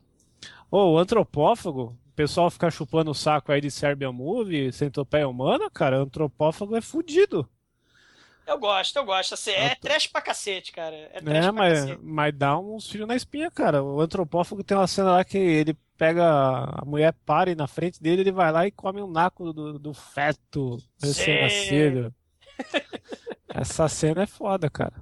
[0.68, 5.98] Ô, o antropófago, pessoal ficar chupando o saco aí de Serbian Movie, centopeia humana, cara,
[5.98, 7.48] antropófago é fudido.
[8.46, 9.32] Eu gosto, eu gosto.
[9.34, 10.94] Assim, é trash pra cacete, cara.
[11.12, 12.00] É trash É, pra mas, cacete.
[12.02, 13.82] mas dá uns fios na espinha, cara.
[13.82, 18.20] O antropófago tem uma cena lá que ele pega a mulher pare na frente dele,
[18.22, 22.14] ele vai lá e come um naco do, do feto recém-nascido.
[23.48, 24.92] Essa cena é foda, cara.